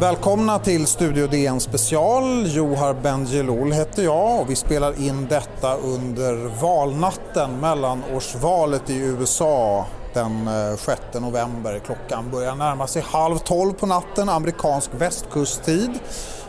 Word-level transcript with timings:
Välkomna 0.00 0.58
till 0.58 0.86
Studio 0.86 1.26
DN 1.26 1.60
special. 1.60 2.46
Johar 2.46 2.94
Bendjelloul 2.94 3.72
heter 3.72 4.02
jag 4.02 4.40
och 4.40 4.50
vi 4.50 4.56
spelar 4.56 5.00
in 5.00 5.26
detta 5.26 5.76
under 5.76 6.60
valnatten, 6.60 7.60
mellanårsvalet 7.60 8.90
i 8.90 8.96
USA 8.96 9.86
den 10.16 10.48
eh, 10.48 10.76
6 10.76 11.00
november. 11.20 11.80
Klockan 11.86 12.30
börjar 12.30 12.54
närma 12.54 12.86
sig 12.86 13.02
halv 13.02 13.38
tolv 13.38 13.72
på 13.72 13.86
natten, 13.86 14.28
amerikansk 14.28 14.90
västkusttid. 14.98 15.90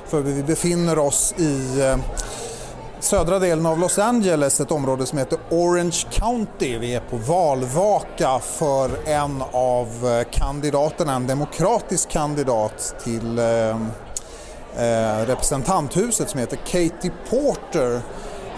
För 0.10 0.21
vi 0.21 0.44
befinner 0.44 1.00
oss 1.00 1.34
i 1.38 1.82
eh, 1.82 1.97
södra 3.00 3.39
delen 3.39 3.66
av 3.66 3.79
Los 3.79 4.00
Angeles, 4.00 4.60
ett 4.60 4.71
område 4.71 5.06
som 5.06 5.18
heter 5.18 5.39
Orange 5.50 6.06
County. 6.11 6.78
Vi 6.78 6.96
är 6.96 7.00
på 7.00 7.18
valvaka 7.18 8.39
för 8.39 8.89
en 9.06 9.43
av 9.52 9.88
eh, 9.88 10.32
kandidaterna, 10.32 11.16
en 11.16 11.28
demokratisk 11.28 12.10
kandidat 12.10 12.96
till 13.04 13.39
eh, 13.39 13.75
representanthuset 15.25 16.30
som 16.30 16.39
heter 16.39 16.58
Katie 16.58 17.11
Porter. 17.30 18.02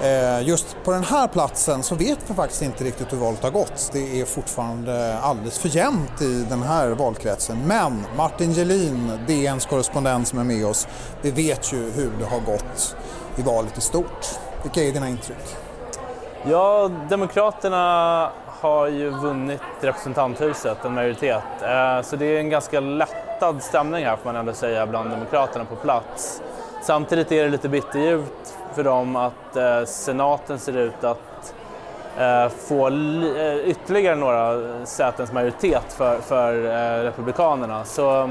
Eh, 0.04 0.48
just 0.48 0.78
på 0.84 0.92
den 0.92 1.04
här 1.04 1.28
platsen 1.28 1.84
så 1.84 1.96
vet 1.96 2.20
vi 2.28 2.34
faktiskt 2.34 2.62
inte 2.62 2.84
riktigt 2.84 3.14
hur 3.14 3.18
valet 3.18 3.44
har 3.44 3.52
gått. 3.52 3.90
Det 3.94 4.22
är 4.22 4.26
fortfarande 4.26 5.20
alldeles 5.20 5.60
för 5.60 5.70
jämnt 5.70 6.22
i 6.22 6.46
den 6.50 6.64
här 6.64 6.90
valkretsen. 6.90 7.58
Men 7.68 8.06
Martin 8.18 8.54
Gelin, 8.54 9.12
DNs 9.28 9.66
korrespondent 9.66 10.28
som 10.28 10.40
är 10.40 10.44
med 10.44 10.66
oss, 10.66 10.88
vi 11.22 11.32
vet 11.32 11.74
ju 11.74 11.92
hur 11.92 12.12
det 12.20 12.26
har 12.26 12.40
gått 12.40 12.96
i 13.36 13.42
valet 13.42 13.78
i 13.78 13.82
stort. 13.82 14.26
Vilka 14.64 14.84
är 14.84 14.92
dina 14.92 15.10
intryck? 15.10 15.56
Ja, 16.48 16.92
Demokraterna 17.10 18.32
har 18.48 18.88
ju 18.88 19.10
vunnit 19.10 19.62
representanthuset, 19.82 20.86
en 20.86 20.94
majoritet. 20.94 21.44
Eh, 21.62 22.02
så 22.02 22.16
det 22.16 22.26
är 22.26 22.40
en 22.40 22.50
ganska 22.50 22.80
lättad 22.80 23.64
stämning 23.64 24.06
här 24.06 24.16
får 24.16 24.26
man 24.26 24.36
ändå 24.36 24.54
säga 24.54 24.88
bland 24.88 25.10
Demokraterna 25.10 25.66
på 25.66 25.76
plats. 25.76 26.42
Samtidigt 26.82 27.32
är 27.32 27.44
det 27.44 27.50
lite 27.50 27.70
bitterljuvt 27.70 28.59
för 28.74 28.84
dem 28.84 29.16
att 29.16 29.56
eh, 29.56 29.84
senaten 29.86 30.60
ser 30.60 30.78
ut 30.78 31.04
att 31.04 31.54
eh, 32.18 32.50
få 32.50 32.88
eh, 32.88 33.56
ytterligare 33.56 34.16
några 34.16 34.62
sätens 34.86 35.32
majoritet 35.32 35.94
för, 35.94 36.18
för 36.18 36.66
eh, 36.66 37.04
Republikanerna. 37.04 37.86
Så 37.86 38.30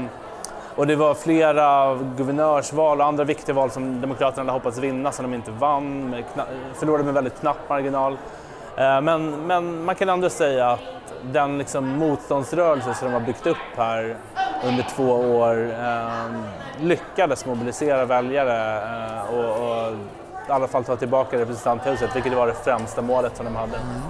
och 0.79 0.87
det 0.87 0.95
var 0.95 1.13
flera 1.13 1.95
guvernörsval 2.17 3.01
och 3.01 3.07
andra 3.07 3.23
viktiga 3.23 3.55
val 3.55 3.71
som 3.71 4.01
Demokraterna 4.01 4.41
hade 4.41 4.51
hoppats 4.51 4.77
vinna 4.77 5.11
som 5.11 5.23
de 5.23 5.33
inte 5.33 5.51
vann, 5.51 6.09
med 6.09 6.23
förlorade 6.73 7.03
med 7.03 7.13
väldigt 7.13 7.39
knapp 7.39 7.69
marginal. 7.69 8.17
Eh, 8.77 9.01
men, 9.01 9.47
men 9.47 9.85
man 9.85 9.95
kan 9.95 10.09
ändå 10.09 10.29
säga 10.29 10.67
att 10.69 10.79
den 11.21 11.57
liksom 11.57 11.87
motståndsrörelse 11.87 12.93
som 12.93 13.07
de 13.07 13.13
har 13.13 13.21
byggt 13.21 13.47
upp 13.47 13.57
här 13.75 14.15
under 14.65 14.83
två 14.83 15.11
år 15.13 15.71
eh, 15.79 16.31
lyckades 16.81 17.45
mobilisera 17.45 18.05
väljare 18.05 18.77
eh, 18.77 19.35
och, 19.35 19.69
och 19.69 19.93
i 20.49 20.51
alla 20.51 20.67
fall 20.67 20.83
ta 20.83 20.95
tillbaka 20.95 21.37
representanthuset, 21.37 22.15
vilket 22.15 22.33
var 22.33 22.47
det 22.47 22.53
främsta 22.63 23.01
målet 23.01 23.37
som 23.37 23.45
de 23.45 23.55
hade. 23.55 23.75
Mm. 23.75 24.01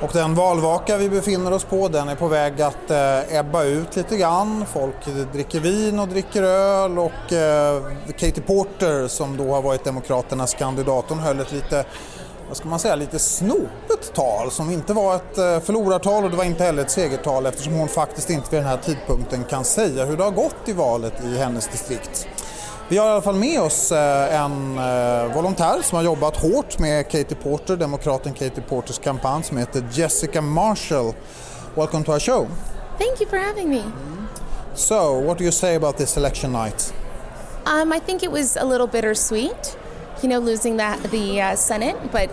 Och 0.00 0.10
den 0.12 0.34
valvaka 0.34 0.96
vi 0.96 1.08
befinner 1.08 1.52
oss 1.52 1.64
på 1.64 1.88
den 1.88 2.08
är 2.08 2.14
på 2.14 2.28
väg 2.28 2.62
att 2.62 2.90
eh, 2.90 3.38
ebba 3.38 3.62
ut 3.62 3.96
lite 3.96 4.16
grann. 4.16 4.64
Folk 4.72 5.06
dricker 5.32 5.60
vin 5.60 5.98
och 5.98 6.08
dricker 6.08 6.42
öl 6.42 6.98
och 6.98 7.32
eh, 7.32 7.82
Katie 8.06 8.42
Porter 8.46 9.08
som 9.08 9.36
då 9.36 9.54
har 9.54 9.62
varit 9.62 9.84
Demokraternas 9.84 10.54
kandidat 10.54 11.04
hon 11.08 11.18
höll 11.18 11.40
ett 11.40 11.52
lite 11.52 11.84
vad 12.48 12.56
ska 12.56 12.68
man 12.68 12.78
säga, 12.78 12.94
lite 12.94 13.18
snopet 13.18 14.14
tal 14.14 14.50
som 14.50 14.70
inte 14.70 14.92
var 14.92 15.16
ett 15.16 15.38
eh, 15.38 15.60
förlorartal 15.60 16.24
och 16.24 16.30
det 16.30 16.36
var 16.36 16.44
inte 16.44 16.64
heller 16.64 16.82
ett 16.82 16.90
segertal 16.90 17.46
eftersom 17.46 17.72
hon 17.72 17.88
faktiskt 17.88 18.30
inte 18.30 18.50
vid 18.50 18.60
den 18.60 18.68
här 18.68 18.76
tidpunkten 18.76 19.44
kan 19.44 19.64
säga 19.64 20.04
hur 20.04 20.16
det 20.16 20.24
har 20.24 20.30
gått 20.30 20.68
i 20.68 20.72
valet 20.72 21.24
i 21.24 21.36
hennes 21.36 21.68
distrikt. 21.68 22.28
Vi 22.94 22.98
har 22.98 23.08
i 23.08 23.10
alla 23.10 23.22
fall 23.22 23.34
med 23.34 23.60
oss 23.60 23.92
eh, 23.92 24.40
en 24.42 24.78
eh, 24.78 25.34
volontär 25.34 25.82
som 25.82 25.96
har 25.96 26.04
jobbat 26.04 26.36
hårt 26.36 26.78
med 26.78 27.08
Katie 27.10 27.36
Porter, 27.36 27.76
demokraten 27.76 28.32
Katie 28.32 28.62
Porters 28.68 28.98
kampanj 28.98 29.42
som 29.42 29.56
heter 29.56 29.84
Jessica 29.92 30.40
Marshall. 30.40 31.14
Welcome 31.74 32.04
to 32.04 32.12
our 32.12 32.18
show. 32.18 32.46
Thank 32.98 33.20
you 33.20 33.28
for 33.30 33.38
having 33.38 33.68
me. 33.68 33.82
So, 34.74 35.20
what 35.26 35.38
do 35.38 35.44
you 35.44 35.52
say 35.52 35.74
about 35.74 35.96
this 35.96 36.16
election 36.16 36.52
night? 36.52 36.94
Um, 37.66 37.92
I 37.92 38.00
think 38.00 38.22
it 38.22 38.30
was 38.30 38.56
a 38.56 38.64
little 38.64 38.86
bittersweet, 38.86 39.76
you 40.22 40.28
know, 40.28 40.38
losing 40.38 40.76
that 40.76 41.02
the 41.10 41.40
uh, 41.40 41.56
Senate, 41.56 41.96
but 42.12 42.30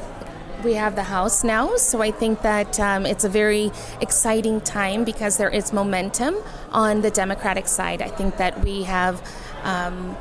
we 0.64 0.76
have 0.76 0.96
the 0.96 1.04
House 1.04 1.44
now, 1.44 1.76
so 1.78 2.04
I 2.04 2.12
think 2.12 2.42
that 2.42 2.80
um, 2.80 3.06
it's 3.08 3.24
a 3.24 3.30
very 3.30 3.72
exciting 4.00 4.62
time 4.62 5.06
because 5.06 5.38
there 5.38 5.56
is 5.58 5.74
momentum 5.74 6.36
on 6.72 7.02
the 7.02 7.10
Democratic 7.10 7.68
side. 7.68 8.04
I 8.04 8.10
think 8.10 8.38
that 8.38 8.64
we 8.64 8.84
have. 8.84 9.22
Um, 9.64 10.16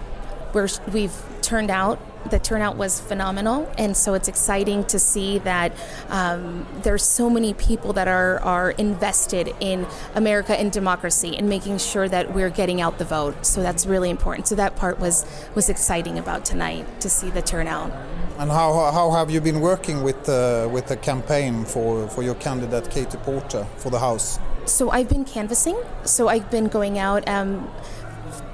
we're, 0.53 0.69
we've 0.93 1.15
turned 1.43 1.71
out 1.71 1.99
the 2.28 2.38
turnout 2.38 2.77
was 2.77 3.00
phenomenal, 3.00 3.71
and 3.78 3.97
so 3.97 4.15
it's 4.15 4.28
exciting 4.28 4.84
to 4.84 4.99
see 4.99 5.38
that 5.38 5.72
um, 6.11 6.66
there's 6.83 7.03
so 7.03 7.31
many 7.31 7.55
people 7.55 7.94
that 7.94 8.09
are 8.09 8.38
are 8.41 8.72
invested 8.72 9.55
in 9.61 9.87
America 10.15 10.59
and 10.59 10.71
democracy 10.71 11.37
and 11.37 11.49
making 11.49 11.78
sure 11.78 12.09
that 12.09 12.34
we're 12.34 12.50
getting 12.50 12.81
out 12.81 12.99
the 12.99 13.05
vote. 13.05 13.47
So 13.47 13.62
that's 13.62 13.87
really 13.87 14.11
important. 14.11 14.49
So 14.49 14.55
that 14.56 14.77
part 14.77 14.99
was 14.99 15.25
was 15.55 15.69
exciting 15.69 16.19
about 16.19 16.44
tonight 16.44 17.00
to 17.00 17.09
see 17.09 17.31
the 17.31 17.43
turnout. 17.43 17.91
And 18.38 18.50
how, 18.50 18.91
how 18.91 19.11
have 19.11 19.31
you 19.31 19.38
been 19.38 19.61
working 19.61 20.03
with 20.03 20.25
the 20.25 20.69
with 20.72 20.87
the 20.87 20.97
campaign 20.97 21.65
for, 21.65 22.09
for 22.09 22.22
your 22.22 22.37
candidate 22.37 22.91
Katie 22.91 23.19
Porter 23.19 23.67
for 23.77 23.91
the 23.91 23.99
House? 23.99 24.38
So 24.65 24.91
I've 24.91 25.09
been 25.09 25.25
canvassing. 25.25 25.78
So 26.05 26.28
I've 26.28 26.50
been 26.50 26.69
going 26.69 26.99
out. 26.99 27.28
Um, 27.28 27.69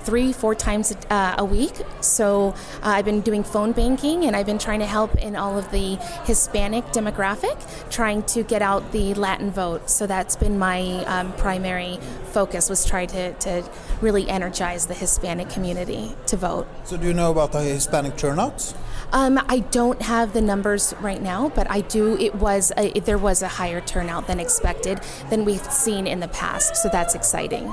three, 0.07 0.33
four 0.33 0.55
times 0.55 0.97
uh, 1.11 1.35
a 1.37 1.45
week. 1.45 1.75
So 2.01 2.55
uh, 2.83 2.95
I've 2.97 3.05
been 3.05 3.21
doing 3.23 3.43
phone 3.43 3.73
banking 3.73 4.25
and 4.25 4.37
I've 4.37 4.47
been 4.47 4.59
trying 4.59 4.79
to 4.79 4.87
help 4.87 5.17
in 5.17 5.35
all 5.35 5.59
of 5.59 5.71
the 5.73 5.97
Hispanic 6.25 6.85
demographic, 6.87 7.59
trying 7.91 8.23
to 8.25 8.45
get 8.45 8.63
out 8.63 8.93
the 8.93 9.15
Latin 9.15 9.51
vote. 9.51 9.91
So 9.91 10.07
that's 10.07 10.37
been 10.37 10.59
my 10.59 11.05
um, 11.07 11.33
primary 11.33 11.99
focus 12.27 12.71
was 12.71 12.85
try 12.85 13.07
to, 13.07 13.33
to 13.33 13.69
really 14.01 14.29
energize 14.29 14.87
the 14.87 14.95
Hispanic 14.95 15.51
community 15.51 16.15
to 16.27 16.37
vote. 16.37 16.69
So 16.85 16.97
do 16.97 17.09
you 17.09 17.15
know 17.15 17.33
about 17.33 17.51
the 17.51 17.63
Hispanic 17.63 18.17
turnout? 18.17 18.75
Um, 19.13 19.41
I 19.49 19.61
don't 19.61 20.03
have 20.03 20.33
the 20.33 20.41
numbers 20.41 20.95
right 21.01 21.23
now, 21.23 21.49
but 21.49 21.71
I 21.71 21.81
do. 21.81 22.17
It 22.19 22.35
was 22.37 22.73
a, 22.77 22.99
there 23.01 23.19
was 23.19 23.43
a 23.43 23.49
higher 23.49 23.81
turnout 23.81 24.27
than 24.27 24.41
expected 24.41 25.01
than 25.31 25.45
we've 25.45 25.65
seen 25.73 26.07
in 26.07 26.21
the 26.21 26.29
past, 26.29 26.77
so 26.77 26.89
that's 26.89 27.15
exciting. 27.15 27.73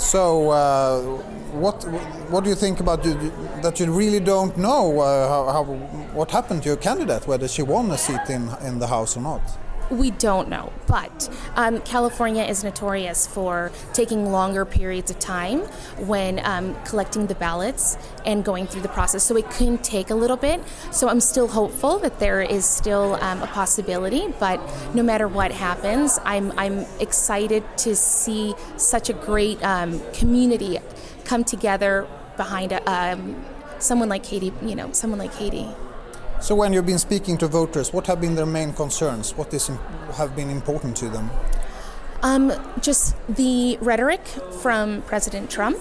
So, 0.00 0.50
uh, 0.50 1.02
what 1.52 1.84
what 2.30 2.42
do 2.42 2.48
you 2.48 2.56
think 2.56 2.80
about 2.80 3.04
you, 3.04 3.14
that 3.62 3.78
you 3.78 3.92
really 3.92 4.18
don't 4.18 4.56
know 4.56 4.98
uh, 4.98 5.28
how, 5.28 5.52
how, 5.52 5.64
what 6.14 6.30
happened 6.30 6.62
to 6.62 6.68
your 6.70 6.78
candidate, 6.78 7.28
whether 7.28 7.46
she 7.46 7.62
won 7.62 7.90
a 7.90 7.98
seat 7.98 8.30
in 8.30 8.48
in 8.64 8.78
the 8.78 8.86
House 8.86 9.14
or 9.14 9.20
not? 9.20 9.42
We 9.90 10.12
don't 10.12 10.48
know, 10.48 10.72
but 10.86 11.28
um, 11.56 11.80
California 11.80 12.44
is 12.44 12.62
notorious 12.62 13.26
for 13.26 13.72
taking 13.92 14.30
longer 14.30 14.64
periods 14.64 15.10
of 15.10 15.18
time 15.18 15.62
when 16.06 16.40
um, 16.44 16.76
collecting 16.84 17.26
the 17.26 17.34
ballots 17.34 17.98
and 18.24 18.44
going 18.44 18.68
through 18.68 18.82
the 18.82 18.88
process. 18.88 19.24
So 19.24 19.36
it 19.36 19.50
can 19.50 19.78
take 19.78 20.10
a 20.10 20.14
little 20.14 20.36
bit. 20.36 20.60
So 20.92 21.08
I'm 21.08 21.20
still 21.20 21.48
hopeful 21.48 21.98
that 21.98 22.20
there 22.20 22.40
is 22.40 22.64
still 22.64 23.16
um, 23.16 23.42
a 23.42 23.48
possibility, 23.48 24.28
but 24.38 24.60
no 24.94 25.02
matter 25.02 25.26
what 25.26 25.50
happens, 25.50 26.20
I'm, 26.24 26.52
I'm 26.56 26.86
excited 27.00 27.64
to 27.78 27.96
see 27.96 28.54
such 28.76 29.10
a 29.10 29.12
great 29.12 29.60
um, 29.64 30.00
community 30.12 30.78
come 31.24 31.42
together 31.42 32.06
behind 32.36 32.70
a, 32.70 32.90
um, 32.90 33.44
someone 33.80 34.08
like 34.08 34.22
Katie, 34.22 34.52
you 34.62 34.76
know, 34.76 34.92
someone 34.92 35.18
like 35.18 35.34
Katie. 35.34 35.68
So, 36.40 36.54
when 36.54 36.72
you've 36.72 36.86
been 36.86 36.98
speaking 36.98 37.36
to 37.38 37.46
voters, 37.48 37.92
what 37.92 38.06
have 38.06 38.18
been 38.18 38.34
their 38.34 38.46
main 38.46 38.72
concerns? 38.72 39.36
What 39.36 39.52
is 39.52 39.70
have 40.14 40.34
been 40.34 40.48
important 40.48 40.96
to 40.96 41.10
them? 41.10 41.30
Um, 42.22 42.52
just 42.80 43.14
the 43.28 43.76
rhetoric 43.82 44.26
from 44.62 45.02
President 45.02 45.50
Trump, 45.50 45.76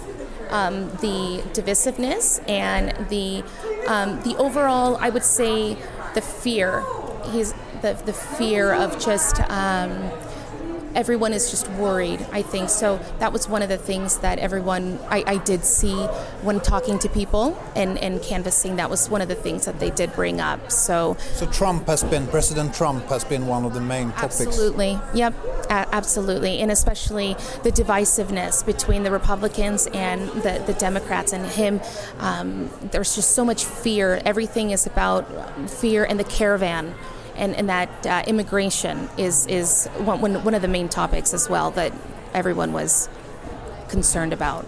um, 0.50 0.90
the 0.98 1.42
divisiveness, 1.54 2.44
and 2.50 2.90
the 3.08 3.42
um, 3.88 4.22
the 4.24 4.36
overall, 4.38 4.98
I 4.98 5.10
would 5.10 5.24
say, 5.24 5.78
the 6.14 6.22
fear. 6.22 6.84
He's 7.32 7.54
the 7.82 7.94
the 8.06 8.14
fear 8.14 8.74
of 8.74 9.00
just 9.00 9.40
um, 9.50 10.12
everyone 10.96 11.34
is 11.34 11.50
just 11.50 11.70
worried, 11.72 12.26
I 12.32 12.42
think. 12.42 12.70
So 12.70 13.00
that 13.20 13.34
was 13.34 13.48
one 13.48 13.62
of 13.62 13.70
the 13.70 13.78
things 13.78 14.20
that 14.20 14.40
everyone, 14.40 15.00
I, 15.10 15.24
I 15.26 15.38
did 15.38 15.64
see 15.64 15.96
when 16.42 16.60
talking 16.60 17.00
to 17.00 17.10
people 17.10 17.58
and, 17.76 17.98
and 17.98 18.22
canvassing. 18.22 18.78
That 18.78 18.90
was 18.90 19.10
one 19.10 19.22
of 19.22 19.28
the 19.28 19.36
things 19.36 19.66
that 19.66 19.80
they 19.80 19.90
did 19.90 20.14
bring 20.14 20.40
up. 20.40 20.72
So, 20.72 21.18
so 21.34 21.46
Trump 21.48 21.88
has 21.88 22.04
been, 22.04 22.28
President 22.28 22.74
Trump 22.74 23.06
has 23.06 23.24
been 23.24 23.48
one 23.48 23.66
of 23.66 23.74
the 23.74 23.82
main 23.82 24.12
topics. 24.12 24.42
Absolutely. 24.42 25.00
Yep, 25.14 25.34
a- 25.70 25.96
absolutely. 25.96 26.60
And 26.60 26.72
especially 26.72 27.34
the 27.64 27.72
divisiveness 27.72 28.66
between 28.66 29.04
the 29.04 29.12
Republicans 29.12 29.88
and 29.88 30.28
the, 30.44 30.64
the 30.66 30.74
Democrats 30.74 31.34
and 31.34 31.46
him. 31.46 31.82
Um, 32.20 32.70
there's 32.92 33.16
just 33.16 33.32
so 33.32 33.46
much 33.46 33.66
fear. 33.66 34.22
Everything 34.26 34.72
is 34.72 34.86
about 34.86 35.26
fear 35.70 36.04
and 36.04 36.20
the 36.20 36.24
caravan 36.24 36.94
and, 37.40 37.56
and 37.56 37.70
that 37.70 38.06
uh, 38.06 38.24
immigration 38.28 39.10
is, 39.18 39.48
is 39.48 39.88
one, 39.98 40.20
one 40.44 40.54
of 40.54 40.62
the 40.62 40.68
main 40.68 40.90
topics 40.90 41.34
as 41.34 41.50
well 41.50 41.72
that 41.72 41.94
everyone 42.34 42.74
was 42.74 43.10
concerned 43.88 44.34
about. 44.34 44.66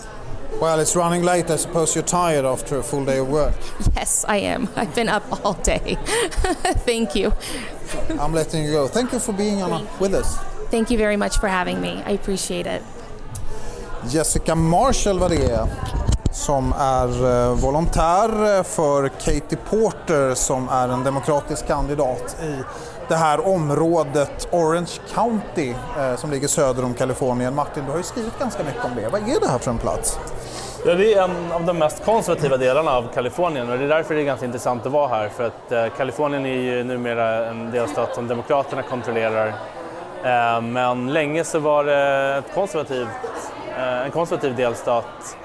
Well, 0.60 0.80
it's 0.80 0.96
running 0.96 1.24
late. 1.24 1.50
I 1.50 1.58
suppose 1.58 1.96
you're 1.96 2.04
tired 2.04 2.46
after 2.46 2.78
a 2.78 2.84
full 2.84 3.06
day 3.06 3.20
of 3.20 3.30
work. 3.30 3.56
Yes, 3.96 4.26
I 4.28 4.38
am. 4.38 4.70
I've 4.76 4.94
been 4.96 5.10
up 5.10 5.46
all 5.46 5.54
day. 5.54 5.98
Thank 6.86 7.16
you. 7.16 7.34
I'm 8.20 8.34
letting 8.34 8.64
you 8.64 8.72
go. 8.72 8.88
Thank 8.88 9.12
you 9.14 9.20
for 9.20 9.34
being 9.34 9.62
on, 9.62 9.88
with 10.00 10.14
us. 10.14 10.38
Thank 10.70 10.90
you 10.90 10.98
very 10.98 11.18
much 11.18 11.38
for 11.40 11.48
having 11.48 11.82
me. 11.82 12.02
I 12.06 12.12
appreciate 12.12 12.66
it. 12.66 12.82
Jessica 14.10 14.56
Marshall 14.56 15.20
var 15.20 15.30
det 15.30 15.68
som 16.32 16.74
är 16.80 17.08
eh, 17.08 17.56
volontär 17.56 18.58
eh, 18.58 18.64
för 18.64 19.08
Katie 19.08 19.58
Porter 19.70 20.34
som 20.36 20.70
är 20.70 20.88
en 20.88 21.04
demokratisk 21.04 21.68
kandidat 21.68 22.38
i 22.44 22.56
det 23.08 23.16
här 23.16 23.48
området 23.48 24.48
Orange 24.52 24.92
County 25.14 25.74
eh, 26.00 26.16
som 26.16 26.32
ligger 26.32 26.48
söder 26.48 26.86
om 26.86 26.94
Kalifornien. 26.94 27.56
Martin, 27.56 27.84
du 27.86 27.92
har 27.92 27.98
ju 27.98 28.04
skrivit 28.04 28.40
ganska 28.40 28.64
mycket 28.64 28.86
om 28.86 28.92
det. 28.96 29.10
Vad 29.10 29.22
är 29.22 29.40
det 29.40 29.48
här 29.48 29.58
för 29.58 29.72
en 29.72 29.78
plats? 29.78 30.20
Ja, 30.86 30.94
det 30.94 31.14
är 31.14 31.24
en 31.24 31.52
av 31.52 31.66
de 31.66 31.78
mest 31.78 32.06
konservativa 32.06 32.58
delarna 32.58 32.92
av 32.92 33.08
Kalifornien 33.14 33.70
och 33.70 33.78
det 33.78 33.84
är 33.84 33.90
därför 33.90 34.16
det 34.16 34.22
är 34.22 34.26
ganska 34.26 34.46
intressant 34.46 34.86
att 34.86 34.92
vara 34.92 35.08
här 35.08 35.30
för 35.30 35.48
att 35.48 35.98
Kalifornien 35.98 36.46
är 36.46 36.62
ju 36.62 36.84
numera 36.84 37.48
en 37.48 37.72
delstat 37.72 38.16
som 38.16 38.28
Demokraterna 38.28 38.84
kontrollerar. 38.84 39.54
Men 40.62 41.14
länge 41.14 41.44
så 41.44 41.60
var 41.60 41.84
det 41.84 42.36
ett 42.38 42.56
konservativt, 42.56 43.08
en 44.06 44.12
konservativ 44.12 44.56
delstat 44.56 45.38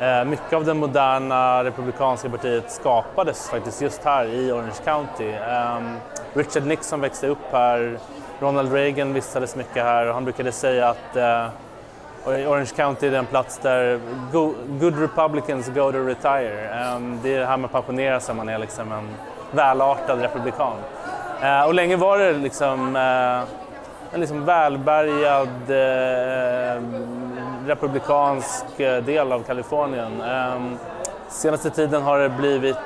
Eh, 0.00 0.24
mycket 0.24 0.52
av 0.52 0.64
det 0.64 0.74
moderna 0.74 1.64
republikanska 1.64 2.28
partiet 2.28 2.70
skapades 2.70 3.48
faktiskt 3.48 3.82
just 3.82 4.04
här 4.04 4.24
i 4.24 4.52
Orange 4.52 4.72
County. 4.84 5.30
Ehm, 5.30 5.96
Richard 6.34 6.66
Nixon 6.66 7.00
växte 7.00 7.26
upp 7.26 7.52
här, 7.52 7.98
Ronald 8.40 8.72
Reagan 8.72 9.12
vistades 9.12 9.56
mycket 9.56 9.82
här 9.82 10.06
och 10.06 10.14
han 10.14 10.24
brukade 10.24 10.52
säga 10.52 10.88
att 10.88 11.16
eh, 11.16 11.46
Orange 12.26 12.70
County 12.76 13.06
är 13.06 13.10
den 13.10 13.26
plats 13.26 13.58
där 13.58 14.00
good 14.80 15.00
republicans 15.00 15.68
go 15.68 15.92
to 15.92 15.98
retire. 15.98 16.68
Ehm, 16.68 17.20
det 17.22 17.34
är 17.34 17.46
här 17.46 17.56
man 17.56 17.70
pensionerar 17.70 18.20
sig, 18.20 18.34
man 18.34 18.48
är 18.48 18.58
liksom 18.58 18.92
en 18.92 19.08
välartad 19.50 20.20
republikan. 20.20 20.76
Eh, 21.42 21.62
och 21.62 21.74
länge 21.74 21.96
var 21.96 22.18
det 22.18 22.32
liksom 22.32 22.96
en 24.12 24.20
liksom 24.20 24.44
välbärgad 24.44 25.48
republikansk 27.68 28.80
eh, 28.80 29.02
del 29.02 29.32
av 29.32 29.42
Kalifornien. 29.42 30.20
Ehm, 30.20 30.78
senaste 31.28 31.70
tiden 31.70 32.02
har 32.02 32.18
det 32.18 32.28
blivit 32.28 32.76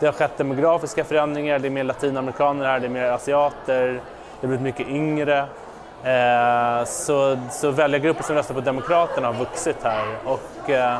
det 0.00 0.06
har 0.06 0.12
skett 0.12 0.38
demografiska 0.38 1.04
förändringar, 1.04 1.58
det 1.58 1.68
är 1.68 1.70
mer 1.70 1.84
latinamerikaner 1.84 2.66
här, 2.66 2.80
det 2.80 2.86
är 2.86 2.90
mer 2.90 3.04
asiater, 3.04 3.88
det 4.40 4.46
har 4.46 4.48
blivit 4.48 4.62
mycket 4.62 4.88
yngre. 4.88 5.46
Ehm, 6.04 6.86
så, 6.86 7.38
så 7.50 7.70
väljargrupper 7.70 8.22
som 8.22 8.36
röstar 8.36 8.54
på 8.54 8.60
Demokraterna 8.60 9.26
har 9.26 9.34
vuxit 9.34 9.76
här 9.82 10.04
och 10.24 10.70
eh, 10.70 10.98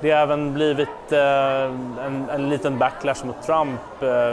det 0.00 0.10
har 0.10 0.20
även 0.20 0.54
blivit 0.54 1.12
eh, 1.12 1.64
en, 2.06 2.28
en 2.34 2.48
liten 2.48 2.78
backlash 2.78 3.26
mot 3.26 3.42
Trump 3.42 3.80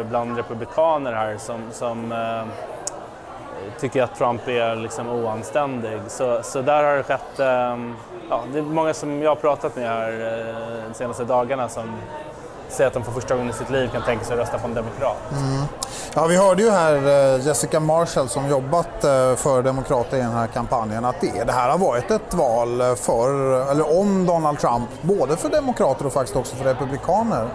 bland 0.10 0.38
republikaner 0.38 1.14
här 1.14 1.38
som, 1.38 1.62
som 1.72 2.14
tycker 3.80 4.04
att 4.04 4.16
Trump 4.16 4.48
är 4.48 4.76
liksom 4.76 5.10
oanständig. 5.10 6.00
Så, 6.08 6.40
så 6.44 6.62
där 6.62 6.84
har 6.84 6.96
det 6.96 7.04
skett, 7.04 7.40
ehm, 7.40 7.96
ja, 8.30 8.44
det 8.54 8.60
är 8.60 8.64
många 8.64 8.94
som 8.94 9.22
jag 9.22 9.32
har 9.32 9.36
pratat 9.36 9.76
med 9.76 9.90
här 9.90 10.12
eh, 10.12 10.84
de 10.88 10.94
senaste 10.94 11.24
dagarna 11.24 11.70
som 11.70 11.84
säger 12.70 12.88
att 12.88 12.94
de 12.94 13.04
för 13.04 13.12
första 13.12 13.36
gången 13.36 13.50
i 13.50 13.54
sitt 13.54 13.70
liv 13.70 13.90
kan 13.94 14.02
tänka 14.02 14.26
sig 14.26 14.34
att 14.34 14.40
rösta 14.40 14.58
på 14.58 14.68
en 14.68 14.74
demokrat. 14.74 15.32
Mm. 15.32 15.64
Ja, 16.14 16.26
vi 16.26 16.38
hörde 16.38 16.64
ju 16.64 16.70
här 16.70 16.96
eh, 16.96 17.46
Jessica 17.46 17.80
Marshall 17.80 18.30
som 18.30 18.50
jobbat 18.50 19.04
eh, 19.04 19.36
för 19.36 19.64
demokrater 19.64 20.18
i 20.18 20.20
den 20.20 20.32
här 20.32 20.48
kampanjen 20.48 21.06
att 21.06 21.22
det, 21.22 21.44
det 21.44 21.54
här 21.54 21.70
har 21.70 21.78
varit 21.78 22.12
ett 22.12 22.34
val 22.34 22.96
för, 22.96 23.62
eller 23.72 24.00
om 24.00 24.26
Donald 24.26 24.60
Trump, 24.60 24.90
både 25.02 25.38
för 25.38 25.50
demokrater 25.50 26.06
och 26.06 26.14
faktiskt 26.14 26.36
också 26.36 26.56
för 26.56 26.66
republikaner. 26.66 27.48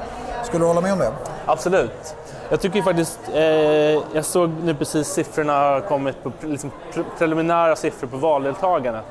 Skulle 0.46 0.64
du 0.64 0.68
hålla 0.68 0.80
med 0.80 0.92
om 0.92 0.98
det? 0.98 1.12
Absolut. 1.46 2.16
Jag 2.48 2.60
tycker 2.60 2.82
faktiskt, 2.82 3.20
eh, 3.34 3.40
jag 4.12 4.24
såg 4.24 4.50
nu 4.64 4.74
precis 4.74 5.08
siffrorna 5.08 5.52
har 5.52 5.80
kommit 5.80 6.22
på 6.22 6.32
liksom 6.40 6.70
preliminära 7.18 7.76
siffror 7.76 8.08
på 8.08 8.16
valdeltagandet. 8.16 9.04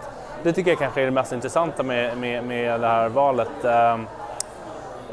Det 0.43 0.53
tycker 0.53 0.71
jag 0.71 0.79
kanske 0.79 1.01
är 1.01 1.05
det 1.05 1.11
mest 1.11 1.31
intressanta 1.31 1.83
med, 1.83 2.17
med, 2.17 2.43
med 2.43 2.81
det 2.81 2.87
här 2.87 3.09
valet. 3.09 3.65
Eh, 3.65 3.99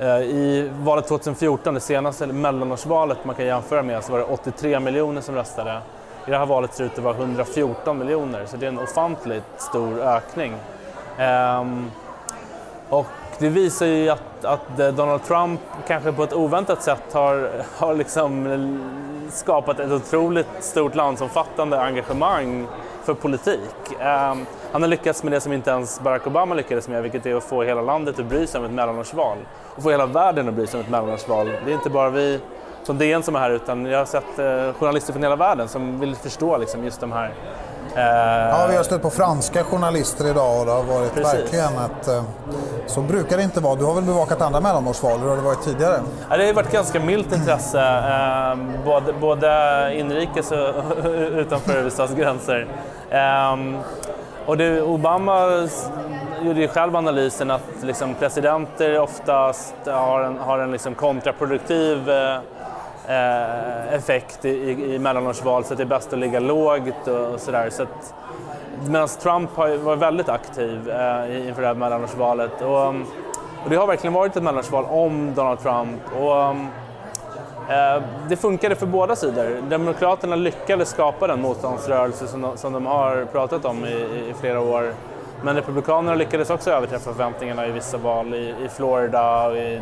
eh 0.01 0.21
I 0.21 0.71
valet 0.79 1.09
2014, 1.09 1.75
det 1.75 1.81
senaste 1.81 2.27
mellanårsvalet 2.27 3.25
man 3.25 3.35
kan 3.35 3.45
jämföra 3.47 3.83
med, 3.83 4.05
så 4.05 4.13
var 4.13 4.19
det 4.19 4.25
83 4.25 4.81
miljoner 4.81 5.21
som 5.21 5.35
röstade. 5.35 5.79
I 6.27 6.31
det 6.31 6.39
här 6.39 6.47
valet 6.47 6.75
ser 6.75 6.85
det 6.85 6.91
ut 6.91 6.99
att 6.99 7.05
vara 7.05 7.17
114 7.17 7.99
miljoner, 7.99 8.47
så 8.47 8.57
det 8.57 8.67
är 8.67 8.69
en 8.69 8.79
ofantligt 8.79 9.45
stor 9.57 10.01
ökning. 10.01 10.55
Eh, 11.19 11.65
och 12.93 13.07
det 13.39 13.49
visar 13.49 13.87
ju 13.87 14.09
att, 14.09 14.45
att 14.45 14.79
eh, 14.79 14.89
Donald 14.89 15.25
Trump 15.25 15.61
kanske 15.87 16.13
på 16.13 16.23
ett 16.23 16.33
oväntat 16.33 16.83
sätt 16.83 17.13
har, 17.13 17.51
har 17.77 17.95
liksom 17.95 18.49
skapat 19.31 19.81
ett 19.81 19.93
otroligt 19.93 20.49
stort 20.61 20.95
landsomfattande 20.95 21.81
engagemang 21.81 22.67
för 23.05 23.15
politik. 23.15 23.71
Um, 23.91 24.47
han 24.73 24.83
har 24.83 24.87
lyckats 24.87 25.23
med 25.23 25.33
det 25.33 25.41
som 25.41 25.53
inte 25.53 25.71
ens 25.71 26.01
Barack 26.01 26.27
Obama 26.27 26.55
lyckades 26.55 26.89
med, 26.89 27.03
vilket 27.03 27.27
är 27.27 27.35
att 27.35 27.45
få 27.45 27.63
hela 27.63 27.83
landet 27.83 28.19
att 28.19 28.27
bry 28.27 28.47
sig 28.47 28.59
om 28.59 28.65
ett 28.65 28.73
mellanårsval. 28.73 29.39
Och 29.77 29.83
få 29.83 29.91
hela 29.91 30.07
världen 30.07 30.49
att 30.49 30.55
bry 30.55 30.67
sig 30.67 30.79
om 30.79 30.85
ett 30.85 30.91
mellanårsval. 30.91 31.47
Det 31.65 31.71
är 31.71 31.75
inte 31.75 31.91
bara 31.91 32.11
vi 32.11 32.41
som 32.83 32.99
DN 32.99 33.23
som 33.23 33.37
är 33.37 33.41
här, 33.41 33.51
utan 33.51 33.87
jag 33.87 33.99
har 33.99 34.05
sett 34.05 34.39
eh, 34.39 34.73
journalister 34.81 35.13
från 35.13 35.23
hela 35.23 35.37
världen 35.37 35.69
som 35.69 36.01
vill 36.01 36.17
förstå 36.17 36.57
liksom, 36.57 36.85
just 36.85 37.01
de 37.01 37.13
här 37.13 37.33
Ja, 37.95 38.67
vi 38.71 38.77
har 38.77 38.83
stött 38.83 39.03
på 39.03 39.11
franska 39.11 39.65
journalister 39.65 40.31
idag 40.31 40.61
och 40.61 40.67
det 40.67 40.73
har 40.73 40.83
varit 40.83 41.15
Precis. 41.15 41.35
verkligen 41.35 41.73
ett... 41.73 42.09
Eh, 42.09 42.23
så 42.87 43.01
brukar 43.01 43.37
det 43.37 43.43
inte 43.43 43.61
vara. 43.61 43.75
Du 43.75 43.85
har 43.85 43.95
väl 43.95 44.05
bevakat 44.05 44.41
andra 44.41 44.61
mellanårsval? 44.61 45.19
Hur 45.19 45.29
har 45.29 45.37
det 45.37 45.43
varit 45.43 45.63
tidigare? 45.63 46.01
Ja, 46.31 46.37
det 46.37 46.47
har 46.47 46.53
varit 46.53 46.73
ganska 46.73 47.01
milt 47.01 47.33
intresse, 47.33 47.81
eh, 47.81 48.85
både, 48.85 49.13
både 49.13 49.93
inrikes 49.95 50.53
och 50.53 51.05
utanför 51.15 51.87
USAs 51.87 52.15
gränser. 52.15 52.67
Ehm, 53.11 53.77
och 54.47 54.57
det, 54.57 54.83
Obama 54.83 55.69
gjorde 56.43 56.61
ju 56.61 56.69
själv 56.69 56.97
analysen 56.97 57.51
att 57.51 57.63
liksom 57.83 58.15
presidenter 58.15 59.01
oftast 59.01 59.75
har 59.87 60.21
en, 60.21 60.39
har 60.39 60.59
en 60.59 60.73
liksom 60.73 60.95
kontraproduktiv 60.95 62.11
eh, 63.09 63.95
effekt 63.95 64.45
i, 64.45 64.71
i 64.95 64.99
mellanårsval 64.99 65.65
så 65.65 65.75
det 65.75 65.83
är 65.83 65.87
bäst 65.87 66.13
att 66.13 66.19
ligga 66.19 66.41
lågt 66.41 67.09
och, 67.09 67.35
och 67.35 67.41
sådär. 67.41 67.71
Så 67.71 67.87
Medan 68.87 69.09
Trump 69.09 69.51
har 69.57 69.77
varit 69.77 69.99
väldigt 69.99 70.29
aktiv 70.29 70.91
eh, 70.91 71.49
inför 71.49 71.63
det 71.63 71.69
här 71.69 71.75
mellanårsvalet. 71.75 72.63
Och, 72.63 72.87
och 73.65 73.71
det 73.71 73.77
har 73.77 73.87
verkligen 73.87 74.15
varit 74.15 74.37
ett 74.37 74.43
mellanårsval 74.43 74.85
om 74.85 75.35
Donald 75.35 75.61
Trump. 75.61 76.01
Och, 76.21 76.43
eh, 77.73 78.03
det 78.29 78.37
funkade 78.37 78.75
för 78.75 78.87
båda 78.87 79.17
sidor. 79.17 79.63
Demokraterna 79.69 80.37
lyckades 80.37 80.89
skapa 80.89 81.27
den 81.27 81.41
motståndsrörelse 81.41 82.27
som 82.27 82.41
de, 82.41 82.57
som 82.57 82.73
de 82.73 82.87
har 82.87 83.25
pratat 83.25 83.65
om 83.65 83.85
i, 83.85 83.95
i 84.31 84.35
flera 84.41 84.61
år. 84.61 84.95
Men 85.45 85.57
Republikanerna 85.57 86.15
lyckades 86.15 86.51
också 86.51 86.71
överträffa 86.71 87.13
förväntningarna 87.13 87.67
i 87.67 87.71
vissa 87.71 87.97
val 87.97 88.35
i, 88.35 88.55
i 88.65 88.69
Florida 88.77 89.47
och 89.47 89.57
i 89.57 89.81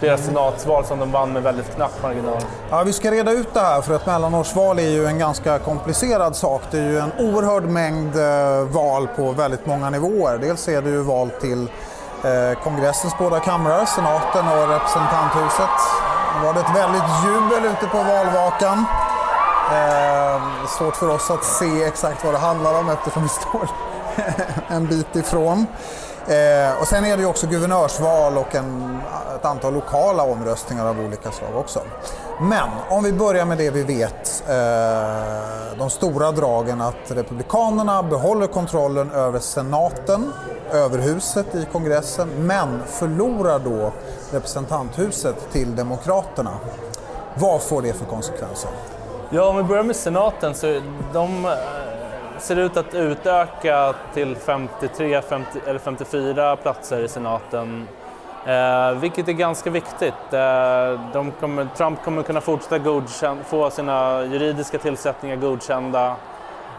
flera 0.00 0.18
senatsval 0.18 0.84
som 0.84 0.98
de 0.98 1.12
vann 1.12 1.32
med 1.32 1.42
väldigt 1.42 1.74
knapp 1.74 2.02
marginal. 2.02 2.42
Ja, 2.70 2.82
vi 2.82 2.92
ska 2.92 3.10
reda 3.10 3.32
ut 3.32 3.54
det 3.54 3.60
här 3.60 3.80
för 3.80 3.94
ett 3.94 4.06
mellanårsval 4.06 4.78
är 4.78 4.90
ju 4.90 5.06
en 5.06 5.18
ganska 5.18 5.58
komplicerad 5.58 6.36
sak. 6.36 6.62
Det 6.70 6.78
är 6.78 6.88
ju 6.88 6.98
en 6.98 7.12
oerhörd 7.18 7.64
mängd 7.64 8.16
eh, 8.16 8.68
val 8.68 9.08
på 9.16 9.30
väldigt 9.30 9.66
många 9.66 9.90
nivåer. 9.90 10.38
Dels 10.38 10.68
är 10.68 10.82
det 10.82 10.90
ju 10.90 11.02
val 11.02 11.30
till 11.40 11.62
eh, 12.24 12.62
kongressens 12.64 13.14
båda 13.18 13.40
kamrar, 13.40 13.84
senaten 13.84 14.48
och 14.48 14.68
representanthuset. 14.68 15.76
Nu 16.36 16.46
var 16.46 16.54
det 16.54 16.60
ett 16.60 16.76
väldigt 16.76 17.08
jubel 17.24 17.72
ute 17.72 17.86
på 17.86 17.96
valvakan. 17.96 18.84
Eh, 19.72 20.66
svårt 20.78 20.96
för 20.96 21.08
oss 21.08 21.30
att 21.30 21.44
se 21.44 21.84
exakt 21.84 22.24
vad 22.24 22.34
det 22.34 22.38
handlar 22.38 22.78
om 22.78 22.88
eftersom 22.88 23.22
vi 23.22 23.28
står 23.28 23.68
en 24.68 24.86
bit 24.86 25.16
ifrån. 25.16 25.66
Eh, 26.26 26.80
och 26.80 26.86
sen 26.86 27.04
är 27.04 27.16
det 27.16 27.22
ju 27.22 27.28
också 27.28 27.46
guvernörsval 27.46 28.38
och 28.38 28.54
en, 28.54 29.00
ett 29.36 29.44
antal 29.44 29.74
lokala 29.74 30.22
omröstningar 30.22 30.86
av 30.86 31.00
olika 31.00 31.30
slag 31.30 31.56
också. 31.56 31.80
Men 32.40 32.68
om 32.88 33.04
vi 33.04 33.12
börjar 33.12 33.44
med 33.44 33.58
det 33.58 33.70
vi 33.70 33.82
vet, 33.82 34.44
eh, 34.48 35.78
de 35.78 35.90
stora 35.90 36.32
dragen 36.32 36.80
att 36.80 37.10
Republikanerna 37.10 38.02
behåller 38.02 38.46
kontrollen 38.46 39.10
över 39.10 39.38
senaten, 39.38 40.32
överhuset 40.72 41.54
i 41.54 41.66
kongressen, 41.72 42.28
men 42.28 42.82
förlorar 42.86 43.58
då 43.58 43.92
representanthuset 44.30 45.52
till 45.52 45.76
Demokraterna. 45.76 46.52
Vad 47.34 47.62
får 47.62 47.82
det 47.82 47.92
för 47.92 48.04
konsekvenser? 48.04 48.70
Ja, 49.30 49.48
om 49.48 49.56
vi 49.56 49.62
börjar 49.62 49.82
med 49.82 49.96
senaten 49.96 50.54
så 50.54 50.80
de 51.12 51.46
ser 52.42 52.56
ut 52.56 52.76
att 52.76 52.94
utöka 52.94 53.94
till 54.14 54.36
53 54.36 55.22
50, 55.22 55.60
eller 55.66 55.78
54 55.78 56.56
platser 56.56 57.00
i 57.00 57.08
senaten 57.08 57.88
Eh, 58.46 58.92
vilket 58.92 59.28
är 59.28 59.32
ganska 59.32 59.70
viktigt. 59.70 60.32
Eh, 60.32 61.30
kommer, 61.40 61.66
Trump 61.76 62.02
kommer 62.02 62.22
kunna 62.22 62.40
fortsätta 62.40 62.78
få 63.44 63.70
sina 63.70 64.24
juridiska 64.24 64.78
tillsättningar 64.78 65.36
godkända. 65.36 66.16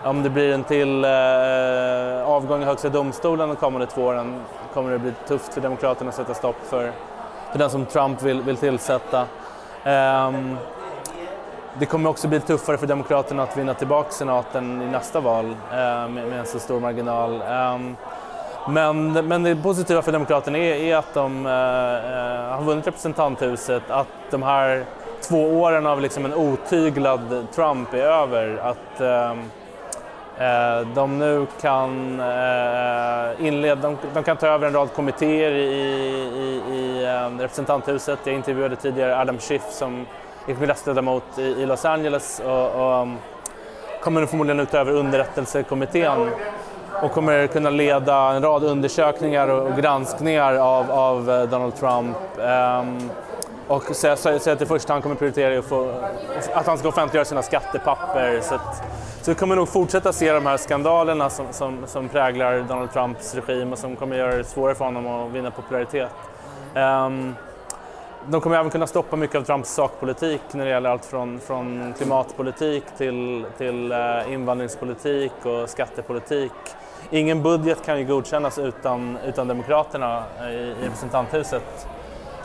Om 0.03 0.23
det 0.23 0.29
blir 0.29 0.53
en 0.53 0.63
till 0.63 1.05
eh, 1.05 2.29
avgång 2.29 2.61
i 2.61 2.65
Högsta 2.65 2.89
domstolen 2.89 3.49
de 3.49 3.55
kommande 3.55 3.87
två 3.87 4.03
åren 4.03 4.41
kommer 4.73 4.91
det 4.91 4.99
bli 4.99 5.13
tufft 5.27 5.53
för 5.53 5.61
Demokraterna 5.61 6.09
att 6.09 6.15
sätta 6.15 6.33
stopp 6.33 6.55
för, 6.69 6.91
för 7.51 7.59
den 7.59 7.69
som 7.69 7.85
Trump 7.85 8.21
vill, 8.21 8.41
vill 8.41 8.57
tillsätta. 8.57 9.25
Eh, 9.83 10.31
det 11.79 11.85
kommer 11.85 12.09
också 12.09 12.27
bli 12.27 12.39
tuffare 12.39 12.77
för 12.77 12.87
Demokraterna 12.87 13.43
att 13.43 13.57
vinna 13.57 13.73
tillbaka 13.73 14.11
senaten 14.11 14.81
i 14.81 14.85
nästa 14.85 15.19
val 15.19 15.45
eh, 15.71 16.09
med, 16.09 16.39
en 16.39 16.45
så 16.45 16.59
stor 16.59 16.79
marginal. 16.79 17.41
Ehm, 17.41 17.95
men, 18.69 19.13
men 19.27 19.43
det 19.43 19.55
positiva 19.55 20.01
för 20.01 20.11
Demokraterna 20.11 20.57
är, 20.57 20.75
är 20.75 20.95
att 20.95 21.13
de 21.13 21.45
eh, 21.45 21.51
eh, 21.51 22.57
har 22.57 22.63
vunnit 22.63 22.87
representanthuset, 22.87 23.83
att 23.89 24.07
de 24.31 24.43
här 24.43 24.85
två 25.21 25.61
åren 25.61 25.85
av 25.85 26.01
liksom 26.01 26.25
en 26.25 26.33
otyglad 26.33 27.47
Trump 27.55 27.93
är 27.93 27.97
över. 27.97 28.57
Att 28.57 29.01
ehm, 29.01 29.39
eh, 30.37 30.87
de 30.95 31.19
nu 31.19 31.47
kan 31.61 32.19
eh, 32.19 33.47
inleda, 33.47 33.81
de, 33.81 33.97
de, 34.13 34.23
kan 34.23 34.37
ta 34.37 34.47
över 34.47 34.67
en 34.67 34.73
rad 34.73 34.93
kommittéer 34.93 35.51
i, 35.51 35.63
i, 36.35 36.75
i 36.75 37.05
ehm, 37.05 37.39
representanthuset. 37.39 38.19
Jag 38.23 38.35
intervjuade 38.35 38.75
tidigare 38.75 39.19
Adam 39.19 39.37
Schiff 39.37 39.63
som 39.71 40.05
är 40.47 40.53
kongressledamot 40.53 41.23
i, 41.37 41.41
i 41.41 41.65
Los 41.65 41.85
Angeles 41.85 42.41
och, 42.45 42.75
och 42.75 43.01
um, 43.01 43.17
kommer 44.01 44.25
förmodligen 44.25 44.59
utöver 44.59 44.91
underrättelsekommittén 44.91 46.29
och 47.01 47.11
kommer 47.11 47.47
kunna 47.47 47.69
leda 47.69 48.15
en 48.15 48.41
rad 48.43 48.63
undersökningar 48.63 49.47
och 49.47 49.77
granskningar 49.77 50.53
av, 50.53 50.91
av 50.91 51.31
eh, 51.31 51.43
Donald 51.43 51.75
Trump. 51.75 52.17
Um, 52.37 53.09
och 53.67 53.95
säga 53.95 54.13
att 54.13 54.43
det 54.43 54.61
i 54.61 54.65
första 54.65 54.93
hand 54.93 55.03
kommer 55.03 55.15
prioritera 55.15 55.59
att, 55.59 55.65
få, 55.65 55.93
att 56.53 56.67
han 56.67 56.77
ska 56.77 56.87
offentliggöra 56.87 57.25
sina 57.25 57.43
skattepapper. 57.43 58.41
Så, 58.41 58.55
att, 58.55 58.83
så 59.21 59.31
vi 59.31 59.35
kommer 59.35 59.55
nog 59.55 59.69
fortsätta 59.69 60.13
se 60.13 60.33
de 60.33 60.45
här 60.45 60.57
skandalerna 60.57 61.29
som, 61.29 61.45
som, 61.51 61.77
som, 61.87 62.09
präglar 62.09 62.59
Donald 62.59 62.93
Trumps 62.93 63.35
regim 63.35 63.71
och 63.71 63.79
som 63.79 63.95
kommer 63.95 64.15
göra 64.15 64.35
det 64.35 64.43
svårare 64.43 64.75
för 64.75 64.85
honom 64.85 65.07
att 65.07 65.31
vinna 65.31 65.51
popularitet. 65.51 66.09
Um, 66.75 67.35
de 68.27 68.41
kommer 68.41 68.57
även 68.57 68.71
kunna 68.71 68.87
stoppa 68.87 69.15
mycket 69.15 69.35
av 69.35 69.43
Trumps 69.43 69.69
sakpolitik 69.69 70.41
när 70.51 70.65
det 70.65 70.71
gäller 70.71 70.89
allt 70.89 71.05
från, 71.05 71.39
från 71.39 71.93
klimatpolitik 71.97 72.83
till, 72.97 73.45
till 73.57 73.91
uh, 73.91 74.33
invandringspolitik 74.33 75.31
och 75.43 75.69
skattepolitik 75.69 76.51
ingen 77.13 77.43
budget 77.43 77.85
kan 77.85 77.99
ju 77.99 78.05
godkännas 78.05 78.57
utan, 78.57 79.17
utan 79.25 79.47
Demokraterna 79.47 80.23
i, 80.41 80.53
i 80.53 80.75
representanthuset 80.83 81.87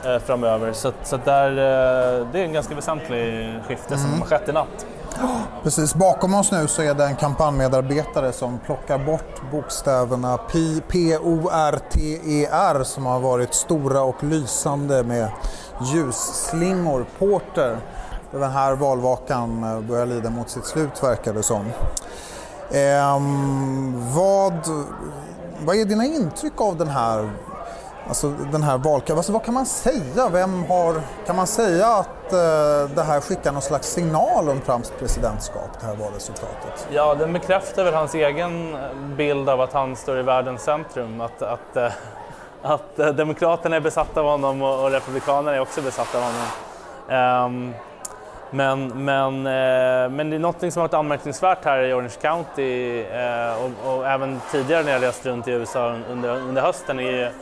eh, 0.04 0.18
framöver. 0.18 0.73
Så, 0.73 0.92
så 1.02 1.16
där, 1.16 1.50
eh, 1.50 2.26
det 2.32 2.40
är 2.40 2.44
en 2.44 2.52
ganska 2.52 2.75
väsentlig 2.75 3.52
skifte 3.68 3.94
mm. 3.94 3.99
som 3.99 4.20
har 4.20 4.26
skett 4.26 4.49
i 4.49 4.52
natt. 4.52 4.87
Precis, 5.62 5.94
bakom 5.94 6.34
oss 6.34 6.52
nu 6.52 6.68
så 6.68 6.82
är 6.82 6.94
det 6.94 7.04
en 7.04 7.16
kampanjmedarbetare 7.16 8.32
som 8.32 8.58
plockar 8.58 8.98
bort 8.98 9.42
bokstäverna 9.52 10.38
P-O-R-T-E-R 10.88 12.84
som 12.84 13.06
har 13.06 13.20
varit 13.20 13.54
stora 13.54 14.02
och 14.02 14.25
lysande 14.25 15.02
med 15.02 15.30
ljusslingor. 15.80 17.06
Porter, 17.18 17.78
den 18.30 18.50
här 18.50 18.75
valvakan 18.75 19.64
eh, 19.64 19.80
börjar 19.80 20.06
lida 20.06 20.30
mot 20.30 20.50
sitt 20.50 20.64
slut 20.64 21.02
verkar 21.02 21.32
det 21.32 21.42
som. 21.42 21.64
Ehm, 22.72 24.14
vad, 24.14 24.54
vad 25.64 25.76
är 25.76 25.84
dina 25.84 26.04
intryck 26.04 26.60
av 26.60 26.76
den 26.76 26.88
här, 26.88 27.30
alltså 28.08 28.34
den 28.52 28.62
här 28.62 28.78
valkampen, 28.78 29.16
Alltså, 29.16 29.32
vad 29.32 29.44
kan 29.44 29.54
man 29.54 29.66
säga? 29.66 30.28
Vem 30.32 30.64
har, 30.64 31.00
kan 31.26 31.36
man 31.36 31.46
säga 31.46 31.86
att 31.86 32.32
eh, 32.32 32.94
det 32.94 33.02
här 33.02 33.20
skickar 33.20 33.52
någon 33.52 33.62
slags 33.62 33.88
signal 33.88 34.48
om 34.48 34.60
Trumps 34.60 34.92
presidentskap, 34.98 35.70
det 35.80 35.86
här 35.86 35.94
valresultatet? 35.94 36.88
Ja, 36.90 37.14
den 37.14 37.32
bekräftar 37.32 37.84
väl 37.84 37.94
hans 37.94 38.14
egen 38.14 38.76
bild 39.16 39.48
av 39.48 39.60
att 39.60 39.72
han 39.72 39.96
står 39.96 40.18
i 40.18 40.22
världens 40.22 40.62
centrum. 40.62 41.20
Att, 41.20 41.42
att, 41.42 41.76
eh, 41.76 41.92
att 42.62 42.98
eh, 42.98 43.08
Demokraterna 43.08 43.76
är 43.76 43.80
besatta 43.80 44.20
av 44.20 44.26
honom 44.26 44.62
och, 44.62 44.84
och 44.84 44.90
Republikanerna 44.90 45.56
är 45.56 45.60
också 45.60 45.82
besatta 45.82 46.18
av 46.18 46.24
honom. 46.24 46.46
Um, 47.08 47.74
men, 48.50 49.04
men, 49.04 49.46
eh, 49.46 50.10
men 50.10 50.30
det 50.30 50.36
är 50.36 50.38
något 50.38 50.60
som 50.60 50.70
har 50.74 50.80
varit 50.80 50.94
anmärkningsvärt 50.94 51.64
här 51.64 51.82
i 51.82 51.92
Orange 51.92 52.14
County 52.20 53.00
eh, 53.02 53.64
och, 53.64 53.96
och, 53.96 54.06
även 54.06 54.40
tidigare 54.52 54.82
när 54.82 54.92
jag 54.92 55.02
rest 55.02 55.26
runt 55.26 55.48
i 55.48 55.50
USA 55.50 55.96
under, 56.10 56.28
under 56.28 56.62
hösten 56.62 57.00
är 57.00 57.32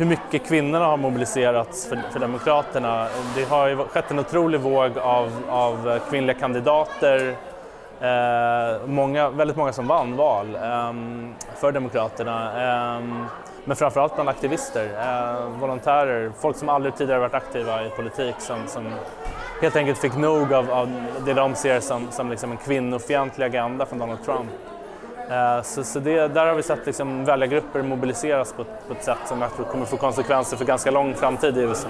hur 0.00 0.06
mycket 0.06 0.46
kvinnorna 0.48 0.84
har 0.84 0.96
mobiliserats 0.96 1.86
för, 1.86 2.02
för 2.12 2.20
Demokraterna. 2.20 3.06
Det 3.36 3.44
har 3.44 3.68
ju 3.68 3.76
skett 3.76 4.10
en 4.10 4.18
otrolig 4.18 4.60
våg 4.60 4.98
av, 4.98 5.32
av 5.48 5.98
kvinnliga 6.10 6.36
kandidater, 6.38 7.36
eh, 8.00 8.86
många, 8.86 9.30
väldigt 9.30 9.56
många 9.56 9.72
som 9.72 9.86
vann 9.86 10.16
val 10.16 10.54
eh, 10.54 10.92
för 11.60 11.72
Demokraterna. 11.72 12.52
Eh, 12.62 13.02
men 13.64 13.76
framförallt 13.76 14.14
bland 14.14 14.28
aktivister, 14.28 14.88
eh, 15.00 15.60
volontärer, 15.60 16.32
folk 16.40 16.56
som 16.56 16.68
aldrig 16.68 16.96
tidigare 16.96 17.20
varit 17.20 17.34
aktiva 17.34 17.86
i 17.86 17.90
politik 17.90 18.34
som, 18.38 18.58
som 18.66 18.84
helt 19.62 19.76
enkelt 19.76 19.98
fick 19.98 20.16
nog 20.16 20.52
av, 20.52 20.70
av 20.70 20.90
det 21.26 21.34
de 21.34 21.54
ser 21.54 21.80
som, 21.80 22.10
som 22.10 22.30
liksom 22.30 22.50
en 22.50 22.56
kvinnofientlig 22.56 23.46
agenda 23.46 23.86
från 23.86 23.98
Donald 23.98 24.24
Trump. 24.24 24.50
Eh, 25.30 25.62
så, 25.62 25.84
så 25.84 26.00
det, 26.00 26.28
där 26.28 26.46
har 26.46 26.54
vi 26.54 26.62
sett 26.62 26.86
liksom 26.86 27.24
väljargrupper 27.24 27.82
mobiliseras 27.82 28.52
på, 28.52 28.64
på 28.64 28.92
ett 28.92 29.04
sätt 29.04 29.18
som 29.26 29.42
jag 29.42 29.56
tror 29.56 29.66
kommer 29.66 29.86
få 29.86 29.96
konsekvenser 29.96 30.56
för 30.56 30.64
ganska 30.64 30.90
lång 30.90 31.14
framtid 31.14 31.58
i 31.58 31.60
USA. 31.60 31.88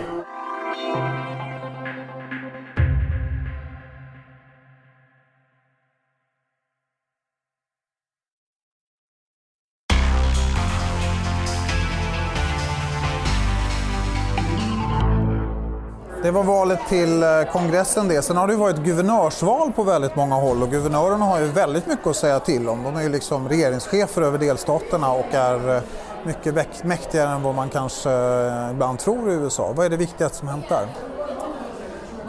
Det 16.31 16.35
var 16.35 16.45
valet 16.45 16.81
till 16.89 17.23
eh, 17.23 17.29
kongressen 17.53 18.09
det. 18.09 18.23
Sen 18.23 18.37
har 18.37 18.49
det 18.49 18.57
varit 18.57 18.77
guvernörsval 18.77 19.73
på 19.73 19.83
väldigt 19.83 20.17
många 20.17 20.35
håll 20.35 20.63
och 20.63 20.71
guvernörerna 20.71 21.25
har 21.25 21.41
ju 21.41 21.47
väldigt 21.47 21.87
mycket 21.87 22.07
att 22.07 22.17
säga 22.17 22.41
till 22.41 22.69
om. 22.69 22.83
De 22.83 22.97
är 22.97 23.03
ju 23.03 23.09
liksom 23.09 23.49
regeringschefer 23.49 24.23
över 24.23 24.39
delstaterna 24.39 25.13
och 25.13 25.35
är 25.35 25.77
eh, 25.77 25.83
mycket 26.25 26.85
mäktigare 26.85 27.29
än 27.29 27.43
vad 27.43 27.55
man 27.55 27.69
kanske 27.69 28.11
eh, 28.11 28.71
ibland 28.71 28.99
tror 28.99 29.31
i 29.31 29.35
USA. 29.35 29.73
Vad 29.77 29.87
är 29.87 29.91
det 29.91 29.97
viktigaste 29.97 30.39
som 30.39 30.49
hänt 30.49 30.69
där? 30.69 30.87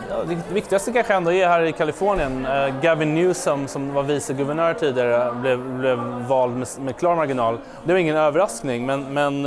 Ja, 0.10 0.15
det 0.27 0.53
viktigaste 0.53 0.91
kanske 0.91 1.13
ändå 1.13 1.31
är 1.31 1.48
här 1.48 1.62
i 1.62 1.72
Kalifornien. 1.72 2.48
Gavin 2.81 3.15
Newsom 3.15 3.67
som 3.67 3.93
var 3.93 4.03
viceguvernör 4.03 4.74
tidigare 4.74 5.34
blev, 5.34 5.77
blev 5.79 5.98
vald 6.27 6.58
med, 6.58 6.67
med 6.79 6.98
klar 6.98 7.15
marginal. 7.15 7.58
Det 7.84 7.93
var 7.93 8.00
ingen 8.00 8.17
överraskning 8.17 8.86
men, 8.86 9.13
men 9.13 9.46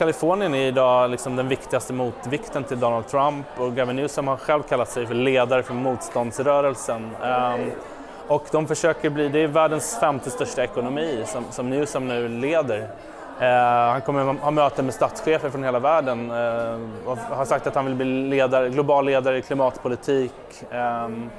Kalifornien 0.00 0.54
är 0.54 0.66
idag 0.66 1.10
liksom 1.10 1.36
den 1.36 1.48
viktigaste 1.48 1.92
motvikten 1.92 2.64
till 2.64 2.80
Donald 2.80 3.08
Trump 3.08 3.46
och 3.56 3.76
Gavin 3.76 3.96
Newsom 3.96 4.28
har 4.28 4.36
själv 4.36 4.62
kallat 4.62 4.88
sig 4.90 5.06
för 5.06 5.14
ledare 5.14 5.62
för 5.62 5.74
motståndsrörelsen. 5.74 7.10
Um, 7.22 7.70
och 8.28 8.46
de 8.52 8.66
försöker 8.66 9.10
bli, 9.10 9.28
det 9.28 9.38
är 9.38 9.46
världens 9.46 9.98
femte 10.00 10.30
största 10.30 10.64
ekonomi 10.64 11.22
som, 11.26 11.44
som 11.50 11.70
Newsom 11.70 12.08
nu 12.08 12.28
leder. 12.28 12.78
Uh, 12.78 13.46
han 13.92 14.00
kommer 14.00 14.24
ha 14.24 14.50
möten 14.50 14.84
med 14.84 14.94
statschefer 14.94 15.50
från 15.50 15.64
hela 15.64 15.78
världen 15.78 16.30
uh, 16.30 16.80
och 17.06 17.18
har 17.18 17.44
sagt 17.44 17.66
att 17.66 17.74
han 17.74 17.84
vill 17.84 17.94
bli 17.94 18.28
ledare, 18.28 18.68
global 18.68 19.04
ledare 19.04 19.38
i 19.38 19.42
klimatpolitik. 19.42 20.32
Um, 20.70 21.30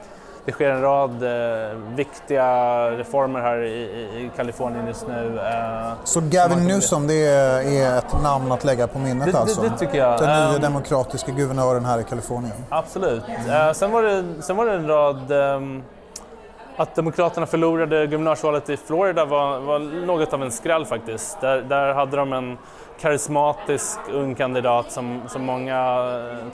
det 0.45 0.51
sker 0.51 0.69
en 0.69 0.81
rad 0.81 1.23
eh, 1.23 1.77
viktiga 1.95 2.45
reformer 2.91 3.41
här 3.41 3.61
i, 3.63 3.81
i, 3.81 4.31
Kalifornien 4.35 4.87
just 4.87 5.07
nu. 5.07 5.39
Eh, 5.39 5.93
så 6.03 6.21
Gavin 6.21 6.67
Newsom, 6.67 7.07
det 7.07 7.13
är 7.13 7.97
ett 7.97 8.23
namn 8.23 8.51
att 8.51 8.63
lägga 8.63 8.87
på 8.87 8.99
minnet 8.99 9.31
det, 9.31 9.39
alltså? 9.39 9.61
Det, 9.61 9.69
det 9.69 9.77
tycker 9.77 9.97
jag. 9.97 10.19
Den 10.19 10.27
nya 10.27 10.55
um, 10.55 10.61
demokratiska 10.61 11.31
guvernören 11.31 11.85
här 11.85 11.99
i 11.99 12.03
Kalifornien? 12.03 12.55
Absolut. 12.69 13.23
Mm. 13.27 13.67
Eh, 13.67 13.73
sen, 13.73 13.91
var 13.91 14.03
det, 14.03 14.23
sen 14.41 14.55
var 14.55 14.65
det 14.65 14.73
en 14.73 14.87
rad 14.87 15.31
um, 15.31 15.83
att 16.75 16.95
Demokraterna 16.95 17.45
förlorade 17.45 18.07
guvernörsvalet 18.07 18.69
i 18.69 18.77
Florida 18.77 19.25
var, 19.25 19.59
var 19.59 19.79
något 20.05 20.33
av 20.33 20.43
en 20.43 20.51
skräll 20.51 20.85
faktiskt. 20.85 21.41
Där, 21.41 21.61
där 21.61 21.93
hade 21.93 22.17
de 22.17 22.33
en 22.33 22.57
karismatisk 22.99 23.99
ung 24.13 24.35
kandidat 24.35 24.91
som, 24.91 25.21
som 25.27 25.45
många 25.45 26.05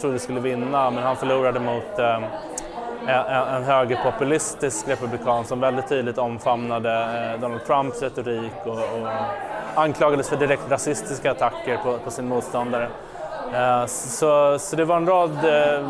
trodde 0.01 0.20
skulle 0.20 0.39
vinna 0.39 0.91
men 0.91 1.03
han 1.03 1.15
förlorade 1.15 1.60
mot 1.60 2.00
eh, 2.00 2.20
en 3.08 3.64
högerpopulistisk 3.64 4.88
republikan 4.88 5.46
som 5.46 5.60
väldigt 5.60 5.90
tydligt 5.90 6.18
omfamnade 6.18 6.94
eh, 6.94 7.42
Donald 7.42 7.66
Trumps 7.66 8.02
retorik 8.02 8.52
och, 8.66 8.72
och 8.74 9.08
anklagades 9.76 10.30
för 10.30 10.36
direkt 10.36 10.72
rasistiska 10.72 11.32
attacker 11.32 11.78
på, 11.78 11.98
på 11.98 12.12
sin 12.12 12.28
motståndare. 12.28 12.88
Eh, 13.54 13.86
så, 13.86 14.60
så 14.60 14.76
det 14.76 14.86
var 14.86 14.98
en 14.98 15.08
rad, 15.08 15.32
eh, 15.32 15.90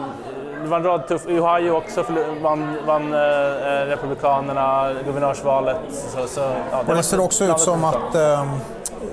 det 0.62 0.68
var 0.68 0.78
en 0.78 0.84
rad 0.84 1.08
tuff... 1.08 1.26
Ohio 1.26 1.72
också 1.72 2.06
vann, 2.42 2.78
vann 2.86 3.14
Republikanerna 3.88 4.94
guvernörsvalet. 5.06 5.78
Så, 5.90 6.28
så, 6.28 6.42
ja, 6.72 6.84
det, 6.88 6.94
det 6.94 7.04
ser 7.04 7.20
också 7.20 7.44
ut 7.46 7.60
som 7.60 7.84
att 7.84 8.16
eh, 8.16 8.46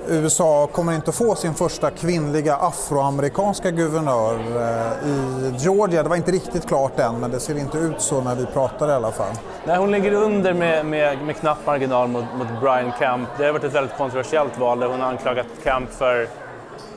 USA 0.07 0.67
kommer 0.67 0.93
inte 0.93 1.09
att 1.09 1.15
få 1.15 1.35
sin 1.35 1.53
första 1.53 1.91
kvinnliga 1.91 2.55
afroamerikanska 2.55 3.71
guvernör 3.71 4.33
eh, 4.33 5.09
i 5.09 5.53
Georgia. 5.57 6.03
Det 6.03 6.09
var 6.09 6.15
inte 6.15 6.31
riktigt 6.31 6.67
klart 6.67 6.99
än, 6.99 7.19
men 7.19 7.31
det 7.31 7.39
ser 7.39 7.57
inte 7.57 7.77
ut 7.77 8.01
så 8.01 8.21
när 8.21 8.35
vi 8.35 8.45
pratar 8.45 8.89
i 8.89 8.91
alla 8.91 9.11
fall. 9.11 9.35
Nej, 9.65 9.77
hon 9.77 9.91
ligger 9.91 10.11
under 10.11 10.53
med, 10.53 10.85
med, 10.85 11.17
med 11.21 11.37
knapp 11.37 11.65
marginal 11.65 12.07
mot, 12.07 12.25
mot 12.37 12.47
Brian 12.61 12.91
Camp. 12.99 13.29
Det 13.37 13.45
har 13.45 13.51
varit 13.51 13.63
ett 13.63 13.73
väldigt 13.73 13.97
kontroversiellt 13.97 14.59
val 14.59 14.79
där 14.79 14.87
hon 14.87 15.01
har 15.01 15.09
anklagat 15.09 15.47
Camp 15.63 15.89
för, 15.91 16.27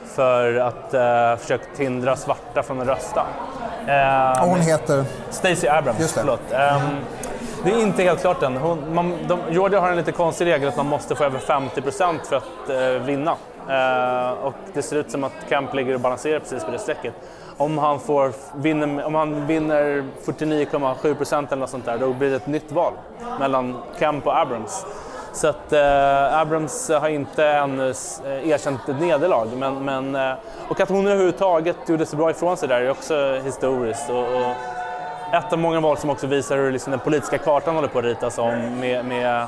för 0.05 0.55
att 0.55 0.93
uh, 0.93 1.41
försökt 1.41 1.79
hindra 1.79 2.15
svarta 2.15 2.63
från 2.63 2.81
att 2.81 2.87
rösta. 2.87 3.25
Och 4.41 4.47
hon 4.47 4.61
heter? 4.61 5.05
Stacey 5.29 5.69
Abrams, 5.69 5.99
Just 5.99 6.15
det. 6.15 6.21
förlåt. 6.21 6.41
Um, 6.51 6.97
det 7.63 7.71
är 7.71 7.81
inte 7.81 8.03
helt 8.03 8.21
klart 8.21 8.43
än. 8.43 8.57
Hon, 8.57 8.93
man, 8.93 9.17
de, 9.27 9.39
Georgia 9.51 9.79
har 9.79 9.89
en 9.89 9.97
lite 9.97 10.11
konstig 10.11 10.45
regel 10.45 10.67
att 10.67 10.77
man 10.77 10.85
måste 10.85 11.15
få 11.15 11.23
över 11.23 11.39
50 11.39 11.81
procent 11.81 12.27
för 12.27 12.35
att 12.35 12.69
eh, 12.69 13.05
vinna. 13.05 13.31
Eh, 13.69 14.31
och 14.31 14.53
det 14.73 14.81
ser 14.81 14.95
ut 14.95 15.11
som 15.11 15.23
att 15.23 15.33
Camp 15.49 15.73
ligger 15.73 15.93
och 15.93 15.99
balanserar 15.99 16.39
precis 16.39 16.63
på 16.63 16.71
det 16.71 16.79
strecket. 16.79 17.13
Om 17.57 17.77
han, 17.77 17.99
får, 17.99 18.31
vinner, 18.55 19.05
om 19.05 19.15
han 19.15 19.47
vinner 19.47 20.03
49,7 20.25 21.15
procent 21.15 21.51
eller 21.51 21.59
något 21.59 21.69
sånt 21.69 21.85
där, 21.85 21.97
då 21.97 22.13
blir 22.13 22.29
det 22.29 22.35
ett 22.35 22.47
nytt 22.47 22.71
val 22.71 22.93
mellan 23.39 23.77
Camp 23.99 24.27
och 24.27 24.37
Abrams. 24.37 24.85
Så 25.33 25.47
att 25.47 25.73
eh, 25.73 26.39
Abrams 26.39 26.89
har 26.89 27.09
inte 27.09 27.45
ännu 27.45 27.89
eh, 27.89 28.49
erkänt 28.49 28.89
ett 28.89 28.99
nederlag. 28.99 29.47
Men, 29.57 29.85
men, 29.85 30.15
eh, 30.15 30.33
och 30.67 30.79
att 30.79 30.89
hon 30.89 31.07
överhuvudtaget 31.07 31.77
gjorde 31.87 32.05
så 32.05 32.15
bra 32.15 32.31
ifrån 32.31 32.57
sig 32.57 32.69
där 32.69 32.81
är 32.81 32.89
också 32.89 33.39
historiskt. 33.43 34.09
Och, 34.09 34.23
och 34.23 34.78
ett 35.33 35.53
av 35.53 35.59
många 35.59 35.79
val 35.79 35.97
som 35.97 36.09
också 36.09 36.27
visar 36.27 36.57
hur 36.57 36.71
liksom 36.71 36.91
den 36.91 36.99
politiska 36.99 37.37
kartan 37.37 37.75
håller 37.75 37.87
på 37.87 37.99
att 37.99 38.05
ritas 38.05 38.37
om 38.37 38.79
med, 38.79 39.05
med 39.05 39.47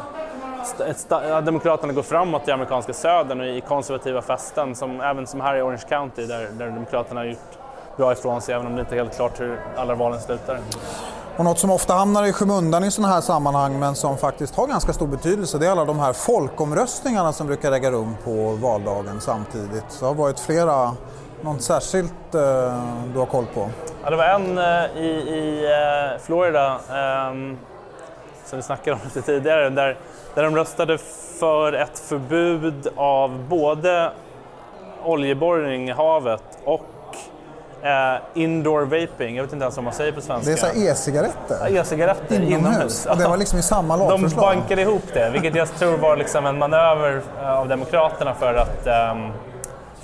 Demokraterna 1.45 1.93
går 1.93 2.03
framåt 2.03 2.47
i 2.47 2.51
amerikanska 2.51 2.93
södern 2.93 3.39
och 3.39 3.47
i 3.47 3.61
konservativa 3.61 4.21
fästen, 4.21 4.75
som, 4.75 5.01
även 5.01 5.27
som 5.27 5.41
här 5.41 5.55
i 5.55 5.61
Orange 5.61 5.83
County 5.89 6.25
där, 6.25 6.50
där 6.51 6.65
Demokraterna 6.65 7.19
har 7.19 7.25
gjort 7.25 7.57
bra 7.97 8.13
ifrån 8.13 8.41
sig, 8.41 8.55
även 8.55 8.67
om 8.67 8.75
det 8.75 8.79
inte 8.79 8.95
är 8.95 8.97
helt 8.97 9.15
klart 9.15 9.39
hur 9.39 9.59
alla 9.77 9.95
valen 9.95 10.21
slutar. 10.21 10.59
Och 11.38 11.45
något 11.45 11.59
som 11.59 11.71
ofta 11.71 11.93
hamnar 11.93 12.25
i 12.25 12.33
skymundan 12.33 12.83
i 12.83 12.91
sådana 12.91 13.13
här 13.13 13.21
sammanhang 13.21 13.79
men 13.79 13.95
som 13.95 14.17
faktiskt 14.17 14.55
har 14.55 14.67
ganska 14.67 14.93
stor 14.93 15.07
betydelse 15.07 15.57
det 15.57 15.67
är 15.67 15.71
alla 15.71 15.85
de 15.85 16.00
här 16.00 16.13
folkomröstningarna 16.13 17.33
som 17.33 17.47
brukar 17.47 17.71
äga 17.71 17.91
rum 17.91 18.15
på 18.23 18.51
valdagen 18.61 19.21
samtidigt. 19.21 20.00
Det 20.00 20.05
har 20.05 20.13
varit 20.13 20.39
flera 20.39 20.91
något 21.41 21.61
särskilt 21.61 22.35
eh, 22.35 22.41
du 23.13 23.19
har 23.19 23.25
koll 23.25 23.45
på? 23.53 23.69
Ja, 24.03 24.10
det 24.10 24.15
var 24.15 24.25
en 24.25 24.58
eh, 24.58 25.03
i, 25.03 25.10
i 25.10 25.65
eh, 25.65 26.22
Florida 26.22 26.79
eh, 26.89 27.34
som 28.46 28.58
vi 28.58 28.62
snackade 28.62 28.93
om 28.93 29.00
lite 29.05 29.22
tidigare 29.22 29.70
där, 29.70 29.98
där 30.36 30.43
de 30.43 30.55
röstade 30.55 30.98
för 31.39 31.74
ett 31.74 32.00
förbud 32.00 32.88
av 32.96 33.39
både 33.50 34.12
oljeborrning 35.03 35.89
i 35.89 35.91
havet 35.91 36.43
och 36.63 36.86
Uh, 37.84 38.22
indoor 38.34 38.81
vaping, 38.81 39.36
jag 39.36 39.43
vet 39.43 39.53
inte 39.53 39.63
ens 39.63 39.75
vad 39.75 39.84
man 39.84 39.93
säger 39.93 40.12
på 40.12 40.22
svenska. 40.22 40.51
Det 40.51 40.62
är 40.62 40.74
så 40.74 40.79
e-cigaretter? 40.79 41.58
Ja, 41.60 41.67
e-cigaretter 41.67 42.36
inomhus. 42.36 42.60
inomhus. 42.60 43.05
Och 43.05 43.17
det 43.17 43.27
var 43.27 43.38
liksom 43.38 43.60
i 43.60 43.62
samma 43.62 43.96
lagförslag? 43.96 44.29
De 44.29 44.36
bankade 44.36 44.81
ihop 44.81 45.03
det, 45.13 45.29
vilket 45.29 45.55
jag 45.55 45.75
tror 45.75 45.98
var 45.98 46.17
liksom 46.17 46.46
en 46.46 46.58
manöver 46.58 47.22
av 47.43 47.67
Demokraterna 47.67 48.34
för 48.34 48.53
att 48.53 48.88
um, 49.15 49.31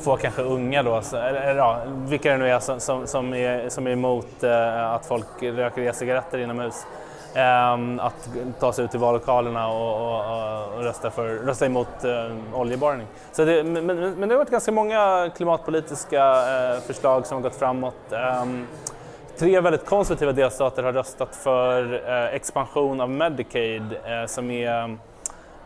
få 0.01 0.17
kanske 0.17 0.41
unga 0.41 0.83
då, 0.83 1.01
eller 1.13 1.55
ja, 1.55 1.81
vilka 1.87 2.31
det 2.31 2.37
nu 2.37 2.49
är 2.49 2.59
som, 2.59 2.79
som, 2.79 3.07
som 3.07 3.33
är, 3.33 3.69
som 3.69 3.87
är 3.87 3.91
emot 3.91 4.43
eh, 4.43 4.93
att 4.93 5.05
folk 5.05 5.27
röker 5.41 5.81
e-cigaretter 5.81 6.37
inomhus. 6.37 6.85
Eh, 7.33 7.73
att 8.05 8.29
ta 8.59 8.73
sig 8.73 8.85
ut 8.85 8.91
till 8.91 8.99
vallokalerna 8.99 9.67
och, 9.67 10.01
och, 10.01 10.77
och 10.77 10.83
rösta, 10.83 11.11
för, 11.11 11.27
rösta 11.27 11.65
emot 11.65 12.03
eh, 12.03 12.59
oljeborrning. 12.59 13.07
Så 13.31 13.45
det, 13.45 13.63
men, 13.63 13.85
men, 13.85 14.29
det 14.29 14.35
har 14.35 14.37
varit 14.37 14.49
ganska 14.49 14.71
många 14.71 15.29
klimatpolitiska 15.35 16.23
eh, 16.73 16.79
förslag 16.79 17.25
som 17.25 17.35
har 17.35 17.41
gått 17.41 17.55
framåt. 17.55 18.11
Ehm, 18.11 18.67
tre 19.37 19.59
väldigt 19.59 19.85
konservativa 19.85 20.31
delstater 20.31 20.83
har 20.83 20.93
röstat 20.93 21.35
för 21.35 21.93
eh, 22.09 22.35
expansion 22.35 23.01
av 23.01 23.09
Medicaid 23.09 23.93
eh, 24.05 24.25
som 24.27 24.51
är 24.51 24.97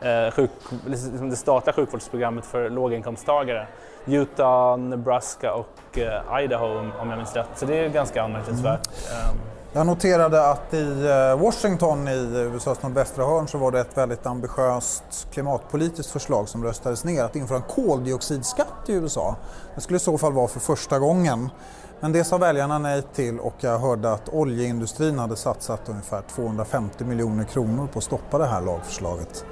eh, 0.02 0.32
sjuk, 0.32 0.52
liksom 0.88 1.30
det 1.30 1.36
statliga 1.36 1.74
sjukvårdsprogrammet 1.74 2.46
för 2.46 2.70
låginkomsttagare. 2.70 3.68
Utah, 4.06 4.78
Nebraska 4.78 5.54
och 5.54 5.98
eh, 5.98 6.44
Idaho 6.44 6.92
om 7.02 7.10
jag 7.10 7.18
minns 7.18 7.36
rätt. 7.36 7.50
Så 7.56 7.66
det 7.66 7.86
är 7.86 7.90
ganska 7.90 8.24
anmärkningsvärt. 8.24 8.90
Mm. 9.24 9.36
Jag 9.74 9.86
noterade 9.86 10.50
att 10.50 10.74
i 10.74 11.06
eh, 11.08 11.40
Washington 11.40 12.08
i 12.08 12.50
USAs 12.56 12.84
nordvästra 12.84 13.26
hörn 13.26 13.48
så 13.48 13.58
var 13.58 13.72
det 13.72 13.80
ett 13.80 13.98
väldigt 13.98 14.26
ambitiöst 14.26 15.28
klimatpolitiskt 15.32 16.12
förslag 16.12 16.50
som 16.50 16.64
röstades 16.64 17.04
ner 17.04 17.24
att 17.24 17.36
införa 17.36 17.58
en 17.58 17.64
koldioxidskatt 17.64 18.90
i 18.90 18.94
USA. 18.94 19.36
Det 19.76 19.82
skulle 19.82 19.98
i 19.98 20.00
så 20.00 20.18
fall 20.18 20.34
vara 20.34 20.48
för 20.48 20.60
första 20.60 21.00
gången. 21.00 21.50
Men 22.00 22.12
det 22.12 22.24
sa 22.24 22.38
väljarna 22.38 22.80
nej 22.80 23.02
till 23.14 23.40
och 23.40 23.56
jag 23.60 23.80
hörde 23.80 24.12
att 24.12 24.30
oljeindustrin 24.30 25.20
hade 25.20 25.36
satsat 25.36 25.90
ungefär 25.90 26.22
250 26.22 27.04
miljoner 27.04 27.44
kronor 27.44 27.88
på 27.94 28.00
att 28.00 28.06
stoppa 28.06 28.38
det 28.38 28.46
här 28.46 28.62
lagförslaget. 28.62 29.46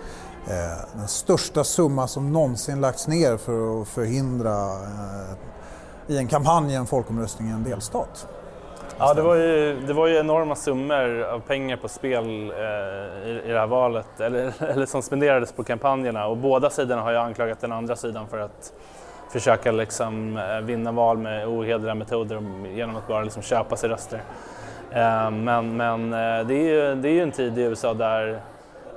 Eh, 0.47 0.97
den 0.97 1.08
största 1.08 1.63
summa 1.63 2.08
som 2.08 2.34
någonsin 2.34 2.82
lagts 2.82 3.08
ner 3.08 3.38
för 3.38 3.82
att 3.82 3.88
förhindra 3.88 4.52
eh, 4.52 5.36
i 6.08 6.17
en 6.17 6.28
kampanj 6.28 6.75
en 6.75 6.88
folkomröstning 6.88 7.49
i 7.49 7.52
en 7.52 7.63
delstat. 7.63 8.28
Ja, 8.99 9.13
det 9.13 9.21
var, 9.21 9.36
ju, 9.36 9.80
det 9.88 9.93
var 9.93 10.08
ju 10.08 10.17
enorma 10.17 10.56
summor 10.56 11.23
av 11.23 11.39
pengar 11.39 11.78
på 11.78 11.88
spel 11.88 12.52
eh, 12.52 13.30
i, 13.30 13.41
i 13.45 13.52
det 13.52 13.60
här 13.60 13.67
valet, 13.67 14.19
eller, 14.19 14.54
eller 14.63 14.86
som 14.86 15.02
spenderades 15.02 15.52
på 15.52 15.63
kampanjerna 15.63 16.28
och 16.28 16.38
båda 16.38 16.69
sidorna 16.69 17.02
har 17.02 17.12
ju 17.12 17.17
anklagat 17.17 17.62
den 17.62 17.71
andra 17.71 17.95
sidan 17.95 18.28
för 18.28 18.39
att 18.39 18.73
försöka 19.32 19.71
liksom, 19.71 20.38
eh, 20.38 20.60
vinna 20.62 20.91
val 20.91 21.17
med 21.17 21.47
ohederliga 21.47 21.95
metoder 21.95 22.43
genom 22.75 22.95
att 22.95 23.08
bara 23.08 23.23
liksom 23.23 23.41
köpa 23.41 23.75
sig 23.75 23.89
röster. 23.89 24.21
Eh, 24.91 25.32
men 25.32 25.78
men 25.78 26.12
det, 26.47 26.54
är 26.54 26.63
ju, 26.63 26.95
det 26.95 27.10
är 27.10 27.13
ju 27.13 27.21
en 27.21 27.32
tid 27.32 27.58
i 27.58 27.62
USA 27.62 27.93
där 27.93 28.41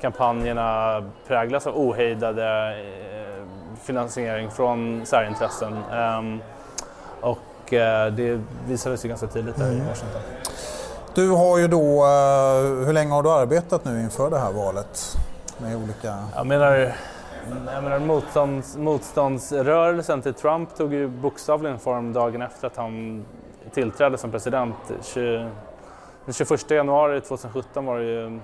kampanjerna 0.02 1.02
präglas 1.26 1.66
av 1.66 1.78
ohejdade 1.78 2.76
eh, 2.80 3.44
finansiering 3.82 4.50
från 4.50 5.06
särintressen. 5.06 5.78
Ehm, 5.92 6.40
och 7.20 7.72
eh, 7.72 8.12
det 8.12 8.40
visade 8.66 8.96
sig 8.96 9.08
ganska 9.08 9.26
tydligt 9.26 9.56
där 9.56 9.68
mm. 9.68 9.76
i 9.76 9.88
Washington. 9.88 10.20
Du 11.14 11.30
har 11.30 11.58
ju 11.58 11.68
då, 11.68 12.04
eh, 12.04 12.86
hur 12.86 12.92
länge 12.92 13.12
har 13.12 13.22
du 13.22 13.30
arbetat 13.30 13.84
nu 13.84 14.00
inför 14.00 14.30
det 14.30 14.38
här 14.38 14.52
valet? 14.52 15.16
Med 15.58 15.76
olika... 15.76 16.18
Jag 16.36 16.46
menar, 16.46 16.92
jag 17.74 17.84
menar 17.84 17.98
motstånds, 17.98 18.76
motståndsrörelsen 18.76 20.22
till 20.22 20.34
Trump 20.34 20.76
tog 20.76 20.94
ju 20.94 21.08
bokstavligen 21.08 21.78
form 21.78 22.12
dagen 22.12 22.42
efter 22.42 22.66
att 22.66 22.76
han 22.76 23.24
tillträdde 23.74 24.18
som 24.18 24.30
president. 24.30 24.74
20, 25.02 25.48
den 26.24 26.34
21 26.34 26.70
januari 26.70 27.20
2017 27.20 27.86
var 27.86 27.98
det 27.98 28.04
ju 28.04 28.40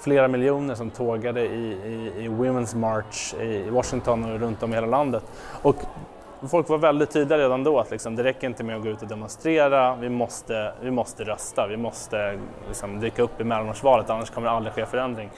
flera 0.00 0.28
miljoner 0.28 0.74
som 0.74 0.90
tågade 0.90 1.40
i, 1.40 1.72
i, 1.72 2.24
i 2.24 2.28
Women's 2.28 2.76
March 2.76 3.34
i 3.34 3.70
Washington 3.70 4.24
och 4.24 4.40
runt 4.40 4.62
om 4.62 4.72
i 4.72 4.74
hela 4.74 4.86
landet. 4.86 5.24
Och 5.62 5.76
folk 6.48 6.68
var 6.68 6.78
väldigt 6.78 7.10
tydliga 7.10 7.38
redan 7.38 7.64
då 7.64 7.80
att 7.80 7.90
liksom, 7.90 8.16
det 8.16 8.24
räcker 8.24 8.46
inte 8.46 8.64
med 8.64 8.76
att 8.76 8.82
gå 8.82 8.88
ut 8.88 9.02
och 9.02 9.08
demonstrera, 9.08 9.96
vi 9.96 10.08
måste, 10.08 10.72
vi 10.80 10.90
måste 10.90 11.24
rösta, 11.24 11.66
vi 11.66 11.76
måste 11.76 12.38
liksom, 12.68 13.00
dyka 13.00 13.22
upp 13.22 13.40
i 13.40 13.44
mellanårsvalet 13.44 14.10
annars 14.10 14.30
kommer 14.30 14.48
det 14.48 14.54
aldrig 14.54 14.74
ske 14.74 14.86
förändring. 14.86 15.30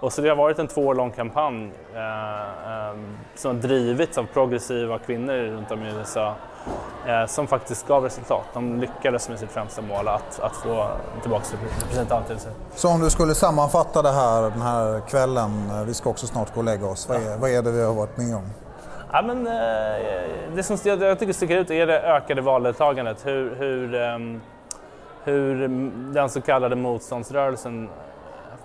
Och 0.00 0.12
så 0.12 0.22
det 0.22 0.28
har 0.28 0.36
varit 0.36 0.58
en 0.58 0.66
två 0.66 0.86
år 0.86 0.94
lång 0.94 1.10
kampanj 1.10 1.70
eh, 1.94 2.90
eh, 2.90 2.96
som 3.34 3.54
har 3.54 3.62
drivits 3.62 4.18
av 4.18 4.26
progressiva 4.32 4.98
kvinnor 4.98 5.34
runt 5.34 5.70
om 5.70 5.82
i 5.82 5.92
USA 5.94 6.34
som 7.26 7.46
faktiskt 7.46 7.88
gav 7.88 8.04
resultat. 8.04 8.44
De 8.54 8.80
lyckades 8.80 9.28
med 9.28 9.38
sitt 9.38 9.50
främsta 9.50 9.82
mål, 9.82 10.08
att, 10.08 10.40
att 10.40 10.56
få 10.56 10.88
tillbaka 11.22 11.44
representanthuset. 11.82 12.54
Så 12.74 12.88
om 12.88 13.00
du 13.00 13.10
skulle 13.10 13.34
sammanfatta 13.34 14.02
det 14.02 14.12
här 14.12 14.42
den 14.42 14.62
här 14.62 15.00
kvällen, 15.00 15.70
eh, 15.70 15.82
vi 15.84 15.94
ska 15.94 16.10
också 16.10 16.26
snart 16.26 16.54
gå 16.54 16.60
och 16.60 16.64
lägga 16.64 16.86
oss, 16.86 17.08
vad 17.08 17.16
är, 17.16 17.36
vad 17.36 17.50
är 17.50 17.62
det 17.62 17.70
vi 17.70 17.82
har 17.82 17.94
varit 17.94 18.16
med 18.16 18.36
om? 18.36 18.44
Ja, 19.12 19.22
men, 19.22 19.46
eh, 19.46 20.54
det 20.54 20.62
som 20.62 20.76
jag 20.84 21.18
tycker 21.18 21.32
sticker 21.32 21.56
ut 21.56 21.70
är 21.70 21.86
det 21.86 22.00
ökade 22.00 22.40
valdeltagandet. 22.40 23.26
Hur, 23.26 23.54
hur, 23.54 23.94
ehm, 23.94 24.40
hur 25.24 25.68
den 26.14 26.30
så 26.30 26.40
kallade 26.40 26.76
motståndsrörelsen 26.76 27.88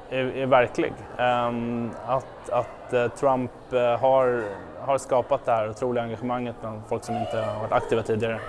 är, 0.09 0.37
är 0.37 0.45
verklig. 0.45 0.93
Um, 1.19 1.91
att 2.07 2.49
att 2.93 3.11
eh, 3.11 3.17
Trump 3.17 3.51
eh, 3.71 3.79
har, 3.79 4.43
har 4.79 4.97
skapat 4.97 5.45
det 5.45 5.51
här 5.51 5.69
otroliga 5.69 6.03
engagemanget 6.03 6.55
bland 6.61 6.81
folk 6.89 7.03
som 7.03 7.15
inte 7.15 7.37
har 7.37 7.59
varit 7.59 7.71
aktiva 7.71 8.01
tidigare. 8.01 8.39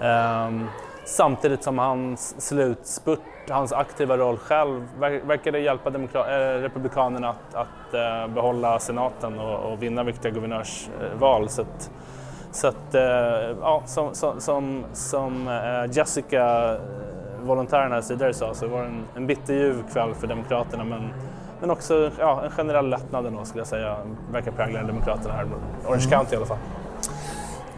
Ehm, 0.00 0.68
samtidigt 1.04 1.62
som 1.62 1.78
hans 1.78 2.46
slutspurt, 2.46 3.20
hans 3.48 3.72
aktiva 3.72 4.16
roll 4.16 4.36
själv, 4.36 4.88
verkade 4.98 5.58
hjälpa 5.58 5.90
eh, 5.90 6.60
Republikanerna 6.60 7.28
att, 7.28 7.54
att 7.54 7.92
behålla 8.34 8.78
senaten 8.78 9.38
och, 9.38 9.72
och, 9.72 9.82
vinna 9.82 10.02
viktiga 10.02 10.32
guvernörsval. 10.32 11.48
Så 11.48 11.62
att, 11.62 11.90
så 12.52 12.66
att, 12.66 12.94
ja, 13.60 13.82
som, 13.86 14.14
som, 14.14 14.84
som, 14.92 15.60
Jessica, 15.92 16.76
Jessica 17.42 17.92
här 17.92 18.00
tidigare 18.00 18.34
sa 18.34 18.54
så 18.54 18.68
var 18.68 18.80
det 18.80 18.86
en, 18.86 19.04
en 19.16 19.26
bitterljuv 19.26 19.82
kväll 19.92 20.14
för 20.14 20.26
Demokraterna 20.26 20.84
men, 20.84 21.12
men 21.60 21.70
också 21.70 22.10
ja, 22.18 22.42
en 22.44 22.50
generell 22.50 22.90
lättnad 22.90 23.26
ändå 23.26 23.44
skulle 23.44 23.60
jag 23.60 23.68
säga 23.68 23.96
verkar 24.32 24.50
prägla 24.50 24.82
Demokraterna 24.82 25.34
här, 25.34 25.46
Orange 25.86 26.04
mm. 26.04 26.10
County 26.10 26.34
i 26.34 26.36
alla 26.36 26.46
fall. 26.46 26.58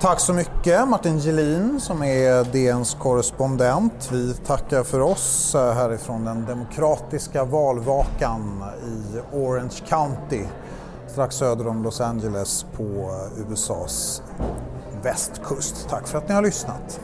Tack 0.00 0.20
så 0.20 0.32
mycket 0.32 0.88
Martin 0.88 1.18
Gelin 1.18 1.80
som 1.80 2.02
är 2.02 2.44
DNs 2.52 2.94
korrespondent. 2.94 4.08
Vi 4.12 4.34
tackar 4.34 4.82
för 4.82 5.00
oss 5.00 5.54
härifrån 5.54 6.24
den 6.24 6.44
demokratiska 6.44 7.44
valvakan 7.44 8.64
i 8.86 9.36
Orange 9.36 9.76
County 9.88 10.44
strax 11.12 11.36
söder 11.36 11.66
om 11.66 11.82
Los 11.82 12.00
Angeles 12.00 12.66
på 12.76 13.14
USAs 13.48 14.22
västkust. 15.02 15.88
Tack 15.88 16.08
för 16.08 16.18
att 16.18 16.28
ni 16.28 16.34
har 16.34 16.42
lyssnat. 16.42 17.00